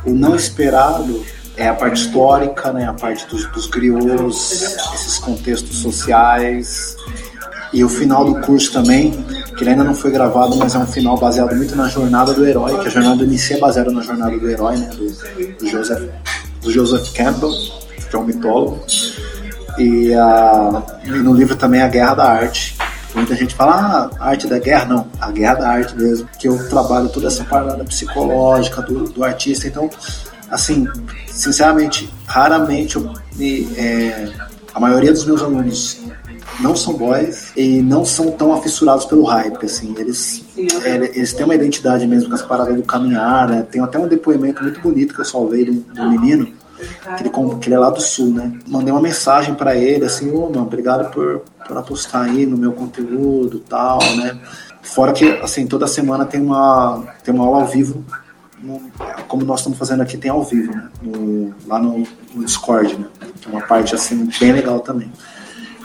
[0.05, 1.23] O não esperado
[1.57, 2.87] é a parte histórica, né?
[2.87, 3.69] A parte dos, dos
[4.93, 6.95] esses contextos sociais,
[7.73, 9.11] e o final do curso também,
[9.55, 12.45] que ele ainda não foi gravado, mas é um final baseado muito na jornada do
[12.45, 14.89] herói, que a jornada do MC é baseada na jornada do herói, né?
[14.89, 16.09] Do, do Joseph,
[16.61, 17.51] do Joseph Campbell,
[18.09, 18.79] que é um mitólogo.
[19.77, 22.77] E, uh, e no livro também a Guerra da Arte.
[23.13, 26.69] Muita gente fala, ah, arte da guerra, não, a guerra da arte mesmo, que eu
[26.69, 29.89] trabalho toda essa parada psicológica do, do artista, então,
[30.51, 30.87] assim,
[31.25, 34.29] sinceramente, raramente eu me, é,
[34.71, 35.99] a maioria dos meus alunos
[36.59, 39.93] não são boys e não são tão afissurados pelo hype, assim.
[39.97, 40.43] Eles,
[40.83, 43.65] é, eles têm uma identidade mesmo com essa parada do caminhar, né?
[43.69, 46.47] Tem até um depoimento muito bonito que eu salvei do, do menino,
[47.17, 48.59] que ele, que ele é lá do sul, né?
[48.67, 52.57] Mandei uma mensagem para ele, assim, ô, oh, mano, obrigado por, por apostar aí no
[52.57, 54.39] meu conteúdo tal, né?
[54.81, 58.03] Fora que, assim, toda semana tem uma, tem uma aula ao vivo
[59.27, 60.89] como nós estamos fazendo aqui, tem ao vivo, né?
[61.01, 63.07] No, lá no, no, Discord, né?
[63.39, 65.11] Que é uma parte assim bem legal também.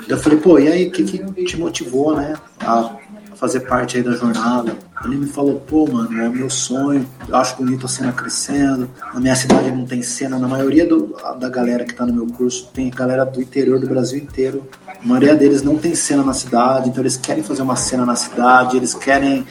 [0.09, 2.97] Eu falei, pô, e aí, o que, que te motivou, né, a
[3.37, 4.77] fazer parte aí da jornada?
[5.05, 8.89] Ele me falou, pô, mano, é o meu sonho, eu acho bonito a cena crescendo,
[9.13, 12.27] na minha cidade não tem cena, na maioria do, da galera que tá no meu
[12.27, 16.33] curso, tem galera do interior do Brasil inteiro, a maioria deles não tem cena na
[16.33, 19.45] cidade, então eles querem fazer uma cena na cidade, eles querem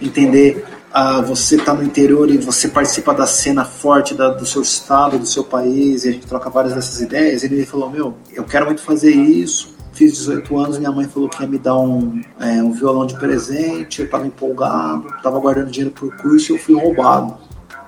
[0.00, 4.62] entender ah, você está no interior e você participa da cena forte da, do seu
[4.62, 7.44] estado, do seu país, e a gente troca várias dessas ideias.
[7.44, 11.28] Ele me falou: Meu, eu quero muito fazer isso, fiz 18 anos, minha mãe falou
[11.28, 15.72] que ia me dar um, é, um violão de presente, eu estava empolgado, estava guardando
[15.72, 17.36] dinheiro por curso e eu fui roubado.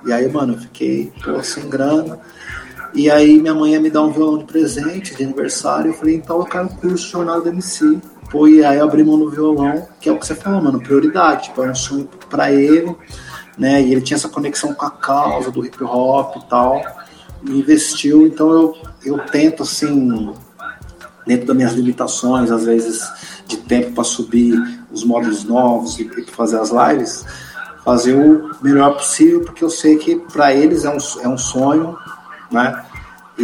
[0.05, 2.19] E aí, mano, eu fiquei pô, sem grana.
[2.93, 6.15] E aí minha mãe ia me dar um violão de presente, de aniversário, eu falei,
[6.15, 7.99] então eu quero um curso de jornada do MC.
[8.29, 10.81] Pô, e aí eu abri mão no violão, que é o que você falou, mano,
[10.81, 12.93] prioridade, tipo, era um sonho pra ele,
[13.57, 16.81] né, e ele tinha essa conexão com a causa do hip hop e tal,
[17.43, 20.33] e investiu, então eu, eu tento, assim,
[21.25, 23.01] dentro das minhas limitações, às vezes
[23.47, 24.53] de tempo para subir
[24.91, 27.25] os módulos novos e, fazer as lives,
[27.83, 31.97] fazer o melhor possível, porque eu sei que para eles é um, é um sonho,
[32.51, 32.83] né?
[33.37, 33.43] E,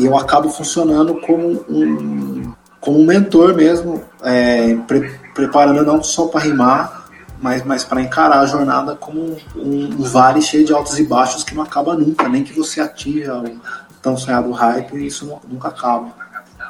[0.00, 6.26] e eu acabo funcionando como um, como um mentor mesmo, é, pre, preparando não só
[6.28, 7.06] para rimar,
[7.40, 11.44] mas, mas para encarar a jornada como um, um, vale cheio de altos e baixos
[11.44, 13.60] que não acaba nunca, nem que você atinja o
[14.00, 16.25] tão sonhado hype, isso nunca acaba.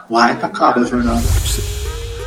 [0.08, 1.75] O hype acaba a jornada.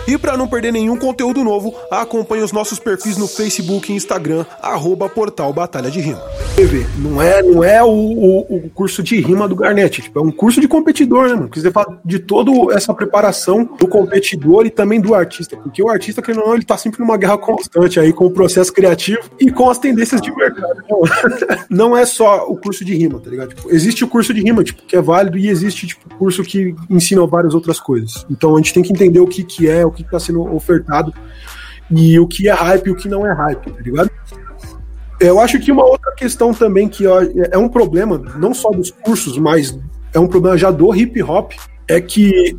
[0.07, 4.45] E para não perder nenhum conteúdo novo, acompanhe os nossos perfis no Facebook e Instagram,
[4.61, 6.21] arroba portal Batalha de Rima.
[6.97, 10.31] Não é, não é o, o, o curso de rima do Garnet, tipo, é um
[10.31, 11.47] curso de competidor, né, mano?
[11.47, 11.61] Porque
[12.03, 15.55] de toda essa preparação do competidor e também do artista.
[15.57, 18.73] Porque o artista, que não, ele tá sempre numa guerra constante aí com o processo
[18.73, 20.81] criativo e com as tendências de mercado.
[20.83, 21.01] Então,
[21.69, 23.49] não é só o curso de rima, tá ligado?
[23.49, 26.75] Tipo, existe o curso de rima, tipo, que é válido, e existe, tipo, curso que
[26.89, 28.25] ensina várias outras coisas.
[28.29, 31.13] Então a gente tem que entender o que, que é, o que está sendo ofertado
[31.91, 34.09] e o que é hype e o que não é hype, tá ligado?
[35.19, 37.05] Eu acho que uma outra questão também que
[37.51, 39.77] é um problema, não só dos cursos, mas
[40.13, 41.51] é um problema já do hip hop,
[41.87, 42.57] é que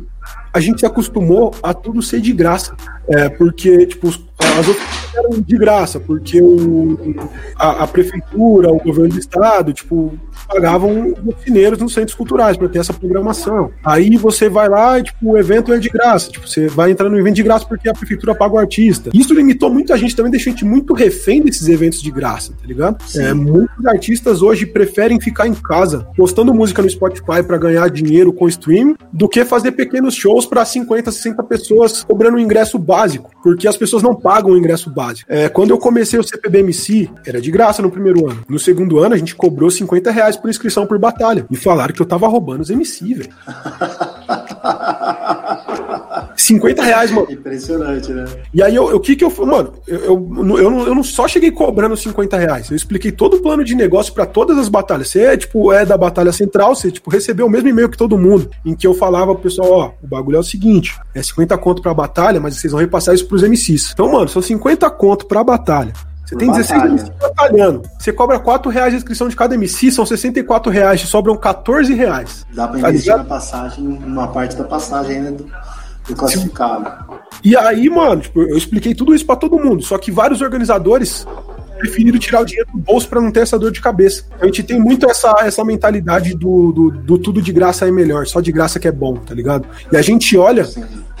[0.53, 2.75] a gente se acostumou a tudo ser de graça.
[3.07, 7.15] É, porque, tipo, as outras eram de graça, porque o,
[7.55, 12.79] a, a, prefeitura, o governo do estado, tipo, pagavam ofineiros nos centros culturais para ter
[12.79, 13.71] essa programação.
[13.83, 16.31] Aí você vai lá e, tipo, o evento é de graça.
[16.31, 19.09] Tipo, você vai entrar no evento de graça porque a prefeitura paga o artista.
[19.13, 22.53] Isso limitou muito a gente, também deixou a gente muito refém desses eventos de graça,
[22.53, 22.97] tá ligado?
[23.15, 28.33] É, muitos artistas hoje preferem ficar em casa postando música no Spotify para ganhar dinheiro
[28.33, 33.31] com stream do que fazer pequenos shows para 50, 60 pessoas cobrando um ingresso básico,
[33.41, 35.31] porque as pessoas não pagam o ingresso básico.
[35.31, 38.43] É, quando eu comecei o CPBMC, era de graça no primeiro ano.
[38.49, 41.45] No segundo ano, a gente cobrou 50 reais por inscrição por batalha.
[41.49, 43.29] E falaram que eu tava roubando os MC, velho.
[46.41, 47.31] 50 reais, mano.
[47.31, 48.25] Impressionante, né?
[48.53, 49.31] E aí, o que que eu.
[49.45, 52.69] Mano, eu, eu, eu, não, eu não só cheguei cobrando 50 reais.
[52.69, 55.09] Eu expliquei todo o plano de negócio para todas as batalhas.
[55.09, 58.17] Você é, tipo, é da Batalha Central, você, tipo, recebeu o mesmo e-mail que todo
[58.17, 58.49] mundo.
[58.65, 61.81] Em que eu falava pro pessoal: ó, o bagulho é o seguinte: é 50 conto
[61.81, 63.91] pra batalha, mas vocês vão repassar isso pros MCs.
[63.93, 65.93] Então, mano, são 50 conto pra batalha.
[66.25, 67.81] Você tem 16 MCs batalhando.
[67.99, 72.45] Você cobra 4 reais de inscrição de cada MC, são 64 reais, sobram 14 reais.
[72.53, 75.51] Dá pra tá investir tá na passagem, uma parte da passagem ainda do,
[76.07, 77.19] do classificado.
[77.43, 81.25] E aí, mano, tipo, eu expliquei tudo isso para todo mundo, só que vários organizadores
[81.81, 84.25] preferiram tirar o dinheiro do bolso para não ter essa dor de cabeça.
[84.39, 88.27] A gente tem muito essa, essa mentalidade do, do, do, tudo de graça é melhor,
[88.27, 89.67] só de graça que é bom, tá ligado?
[89.91, 90.67] E a gente olha,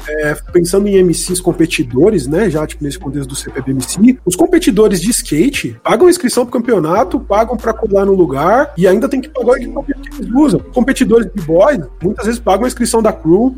[0.07, 5.09] é, pensando em MCs competidores, né, já tipo, nesse contexto do CPBMC, os competidores de
[5.09, 9.53] skate pagam inscrição pro campeonato, pagam para colar no lugar e ainda tem que pagar
[9.53, 10.59] o equipamento que eles usam.
[10.59, 13.55] Competidores de boys muitas vezes pagam a inscrição da crew,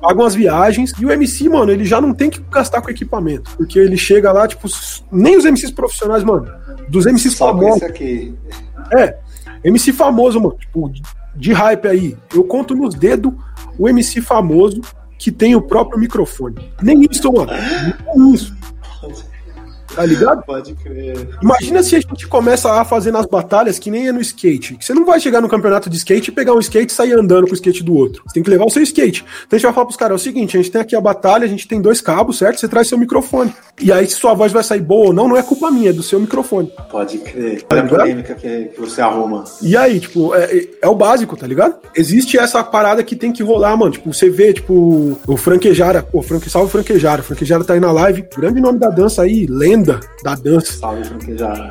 [0.00, 0.92] pagam as viagens.
[0.98, 3.50] E o MC, mano, ele já não tem que gastar com equipamento.
[3.56, 4.68] Porque ele chega lá, tipo,
[5.10, 6.50] nem os MCs profissionais, mano.
[6.88, 7.82] Dos MCs Só famosos.
[7.82, 8.34] Aqui.
[8.92, 9.16] É,
[9.64, 10.90] MC famoso, mano, tipo,
[11.34, 12.16] de hype aí.
[12.34, 13.32] Eu conto nos dedos
[13.78, 14.80] o MC famoso
[15.18, 16.56] que tem o próprio microfone.
[16.80, 17.50] Nem isso, mano.
[18.14, 18.56] Nem isso.
[19.94, 20.44] Tá ligado?
[20.44, 21.28] Pode crer.
[21.42, 24.76] Imagina se a gente começa a fazer nas batalhas que nem é no skate.
[24.80, 27.46] Você não vai chegar no campeonato de skate e pegar um skate e sair andando
[27.46, 28.22] com o skate do outro.
[28.26, 29.24] Você tem que levar o seu skate.
[29.46, 31.00] Então a gente vai falar pros caras: é o seguinte, a gente tem aqui a
[31.00, 32.60] batalha, a gente tem dois cabos, certo?
[32.60, 33.52] Você traz seu microfone.
[33.80, 35.92] E aí, se sua voz vai sair boa ou não, não é culpa minha, é
[35.92, 36.72] do seu microfone.
[36.90, 37.64] Pode crer.
[37.70, 39.44] Olha a polêmica que, que você arruma.
[39.62, 41.76] E aí, tipo, é, é, é, o básico, tá ligado?
[41.94, 43.92] Existe essa parada que tem que rolar, mano.
[43.92, 47.22] Tipo, você vê, tipo, o Franquejara, pô, Franque, salve Franquejara.
[47.22, 48.24] Franquejara tá aí na live.
[48.36, 49.87] Grande nome da dança aí, lenda
[50.22, 50.72] da dança.
[50.72, 51.08] Salve.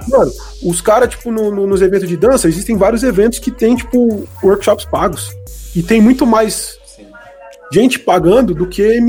[0.07, 0.31] Mano,
[0.63, 4.27] os caras, tipo, no, no, nos eventos de dança, existem vários eventos que tem, tipo,
[4.43, 5.31] workshops pagos.
[5.75, 6.76] E tem muito mais
[7.71, 9.01] gente pagando do que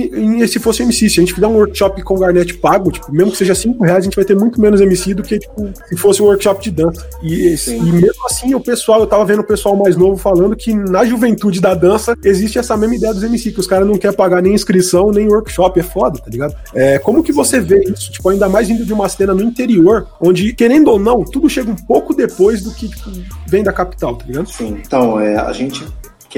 [0.47, 1.09] se fosse MC.
[1.09, 4.01] Se a gente fizer um workshop com Garnet pago, tipo, mesmo que seja 5 reais,
[4.01, 6.71] a gente vai ter muito menos MC do que tipo, se fosse um workshop de
[6.71, 7.07] dança.
[7.23, 10.75] E, e, mesmo assim, o pessoal, eu tava vendo o pessoal mais novo falando que
[10.75, 14.17] na juventude da dança existe essa mesma ideia dos MC, que os caras não querem
[14.17, 15.79] pagar nem inscrição, nem workshop.
[15.79, 16.55] É foda, tá ligado?
[16.75, 18.11] É, como que você vê isso?
[18.13, 21.71] Tipo, ainda mais indo de uma cena no interior, onde, querendo ou não, tudo chega
[21.71, 23.11] um pouco depois do que tipo,
[23.47, 24.51] vem da capital, tá ligado?
[24.51, 24.79] Sim.
[24.85, 25.85] Então, é, a gente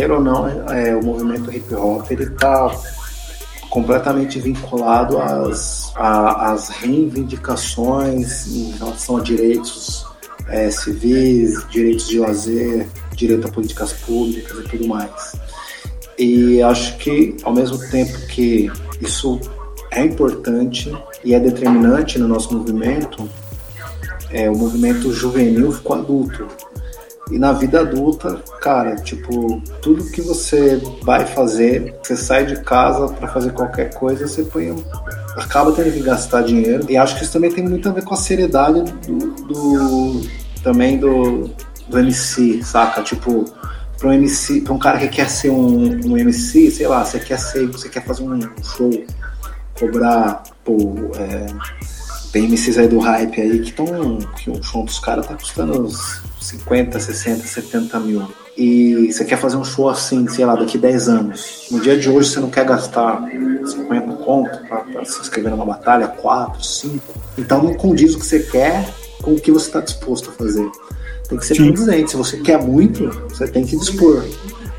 [0.01, 2.75] queira ou não, é, o movimento hip hop ele está
[3.69, 10.07] completamente vinculado às, às reivindicações em relação a direitos
[10.49, 15.37] é, civis, direitos de lazer, direito a políticas públicas e tudo mais.
[16.19, 18.73] E acho que, ao mesmo tempo que
[19.03, 19.39] isso
[19.91, 20.91] é importante
[21.23, 23.29] e é determinante no nosso movimento,
[24.31, 26.47] é, o movimento juvenil ficou adulto.
[27.31, 33.09] E na vida adulta, cara, tipo, tudo que você vai fazer, você sai de casa
[33.09, 34.75] para fazer qualquer coisa, você põe,
[35.37, 36.85] acaba tendo que gastar dinheiro.
[36.89, 40.21] E acho que isso também tem muito a ver com a seriedade do, do
[40.63, 41.51] também do,
[41.89, 43.03] do MC, saca?
[43.03, 43.45] Tipo,
[43.99, 47.21] para um MC, para um cara que quer ser um, um MC, sei lá, você
[47.21, 48.91] quer ser, você quer fazer um show,
[49.79, 51.47] cobrar, pô, é,
[52.33, 54.19] tem MCs aí do hype aí que estão.
[54.37, 58.29] que o show dos caras tá custando uns 50, 60, 70 mil.
[58.57, 61.67] e você quer fazer um show assim, sei lá, daqui 10 anos.
[61.71, 63.23] No dia de hoje você não quer gastar
[63.65, 67.15] 50 conto para se inscrever numa batalha, 4, 5.
[67.39, 68.89] Então não condiz o que você quer
[69.23, 70.71] com o que você está disposto a fazer.
[71.29, 72.11] Tem que ser condizente.
[72.11, 74.25] Se você quer muito, você tem que dispor.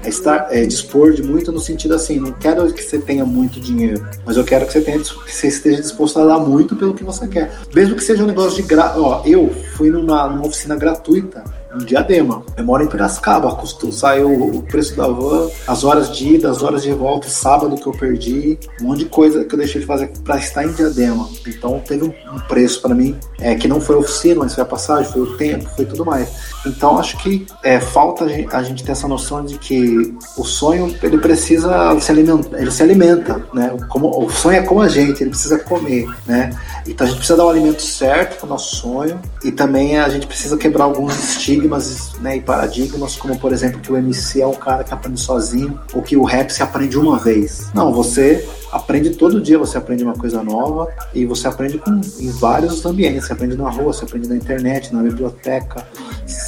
[0.03, 3.59] É, estar, é dispor de muito no sentido assim, não quero que você tenha muito
[3.59, 6.93] dinheiro, mas eu quero que você, tenha, que você esteja disposto a dar muito pelo
[6.93, 7.51] que você quer.
[7.73, 8.93] Mesmo que seja um negócio de gra...
[8.97, 11.43] Ó, eu fui numa, numa oficina gratuita
[11.75, 12.43] em Diadema.
[12.57, 16.61] Eu moro em Piracicaba, custou, saiu o preço da van, as horas de ida, as
[16.61, 19.87] horas de volta, sábado que eu perdi, um monte de coisa que eu deixei de
[19.87, 21.29] fazer para estar em Diadema.
[21.47, 25.11] Então teve um, preço para mim, é, que não foi oficina, mas foi a passagem,
[25.11, 26.29] foi o tempo, foi tudo mais.
[26.65, 31.17] Então acho que é, falta a gente ter essa noção de que o sonho ele
[31.17, 33.75] precisa se alimentar, ele se alimenta, né?
[33.89, 36.51] Como, o sonho é como a gente, ele precisa comer, né?
[36.87, 40.09] Então a gente precisa dar o alimento certo para o nosso sonho e também a
[40.09, 44.47] gente precisa quebrar alguns estigmas né, e paradigmas, como por exemplo que o MC é
[44.47, 47.69] um cara que aprende sozinho ou que o rap se aprende uma vez.
[47.73, 52.31] Não, você aprende todo dia, você aprende uma coisa nova e você aprende com, em
[52.31, 53.25] vários ambientes.
[53.25, 55.85] Você aprende na rua, você aprende na internet, na biblioteca,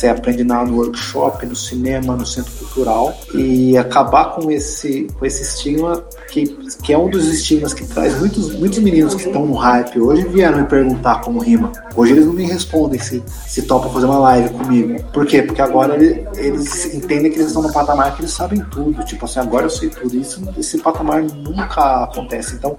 [0.04, 3.18] você aprende na, no workshop, no cinema, no centro cultural.
[3.34, 6.46] E acabar com esse, com esse estigma, que,
[6.84, 10.28] que é um dos estigmas que traz muitos, muitos meninos que estão no hype hoje
[10.28, 11.72] vieram me perguntar como rima.
[11.96, 15.04] Hoje eles não me respondem se, se topam fazer uma live comigo.
[15.14, 15.42] Por quê?
[15.42, 19.06] Porque agora eles, eles entendem que eles estão no patamar que eles sabem tudo.
[19.06, 20.16] Tipo assim, agora eu sei tudo.
[20.18, 22.56] Isso, esse patamar nunca acontece.
[22.56, 22.76] Então,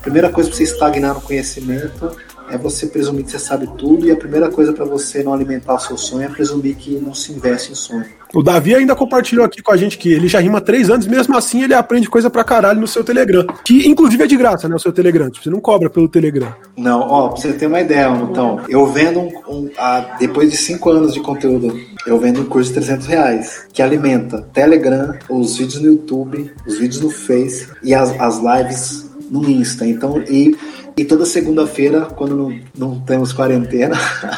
[0.00, 2.16] primeira coisa para você estagnar no conhecimento
[2.50, 5.74] é você presumir que você sabe tudo e a primeira coisa para você não alimentar
[5.74, 8.06] o seu sonho é presumir que não se investe em sonho.
[8.34, 11.36] O Davi ainda compartilhou aqui com a gente que ele já rima três anos, mesmo
[11.36, 13.46] assim ele aprende coisa pra caralho no seu Telegram.
[13.64, 14.76] Que inclusive é de graça, né?
[14.76, 15.30] O seu Telegram.
[15.30, 16.54] Tipo, você não cobra pelo Telegram.
[16.76, 20.56] Não, ó, pra você ter uma ideia, então, eu vendo um, um a, depois de
[20.56, 21.74] cinco anos de conteúdo,
[22.06, 26.78] eu vendo um curso de 300 reais que alimenta Telegram, os vídeos no YouTube, os
[26.78, 29.86] vídeos no Face e as, as lives no Insta.
[29.86, 30.56] Então, e,
[30.98, 33.96] e toda segunda-feira, quando não, não temos quarentena,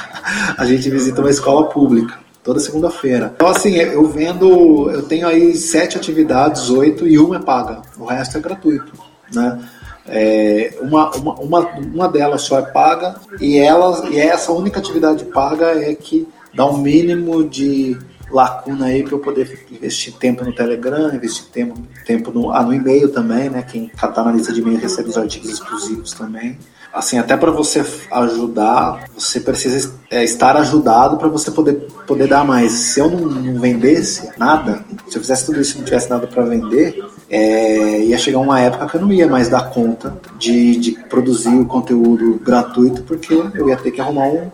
[0.58, 2.18] a gente visita uma escola pública.
[2.42, 3.32] Toda segunda-feira.
[3.34, 7.82] Então, assim, eu vendo, eu tenho aí sete atividades, oito, e uma é paga.
[7.98, 8.92] O resto é gratuito,
[9.32, 9.58] né?
[10.06, 15.24] É, uma, uma, uma, uma delas só é paga e, ela, e essa única atividade
[15.26, 17.96] paga é que dá um mínimo de
[18.30, 22.72] lacuna aí para eu poder investir tempo no Telegram, investir tempo, tempo no, ah, no
[22.72, 23.62] e-mail também, né?
[23.62, 26.58] Quem está na lista de e-mail recebe os artigos exclusivos também.
[26.92, 32.44] Assim, até para você ajudar, você precisa é, estar ajudado para você poder, poder dar
[32.44, 32.72] mais.
[32.72, 36.26] Se eu não, não, vendesse nada, se eu fizesse tudo isso e não tivesse nada
[36.26, 37.00] para vender,
[37.30, 41.54] é, ia chegar uma época que eu não ia mais dar conta de, de produzir
[41.54, 44.50] o conteúdo gratuito, porque eu ia ter que arrumar um,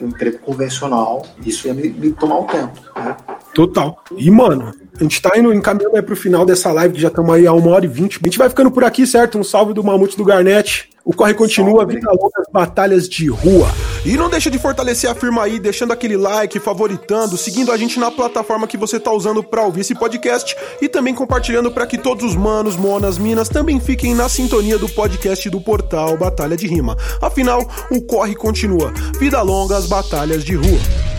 [0.00, 2.80] um emprego convencional, isso ia me, me tomar um tempo.
[2.94, 3.16] Né?
[3.56, 4.04] Total.
[4.18, 7.34] E, mano, a gente tá indo encaminhando aí pro final dessa live, que já estamos
[7.34, 8.20] aí a uma hora e vinte.
[8.22, 9.38] A gente vai ficando por aqui, certo?
[9.38, 10.90] Um salve do Mamute do Garnete.
[11.02, 11.94] O corre continua, salve.
[11.94, 13.66] vida longa, batalhas de rua.
[14.04, 17.98] E não deixa de fortalecer a firma aí, deixando aquele like, favoritando, seguindo a gente
[17.98, 21.96] na plataforma que você tá usando para ouvir esse podcast e também compartilhando para que
[21.96, 26.66] todos os manos, monas, minas também fiquem na sintonia do podcast do portal Batalha de
[26.66, 26.94] Rima.
[27.22, 28.92] Afinal, o corre continua.
[29.18, 31.15] Vida longa, as batalhas de rua.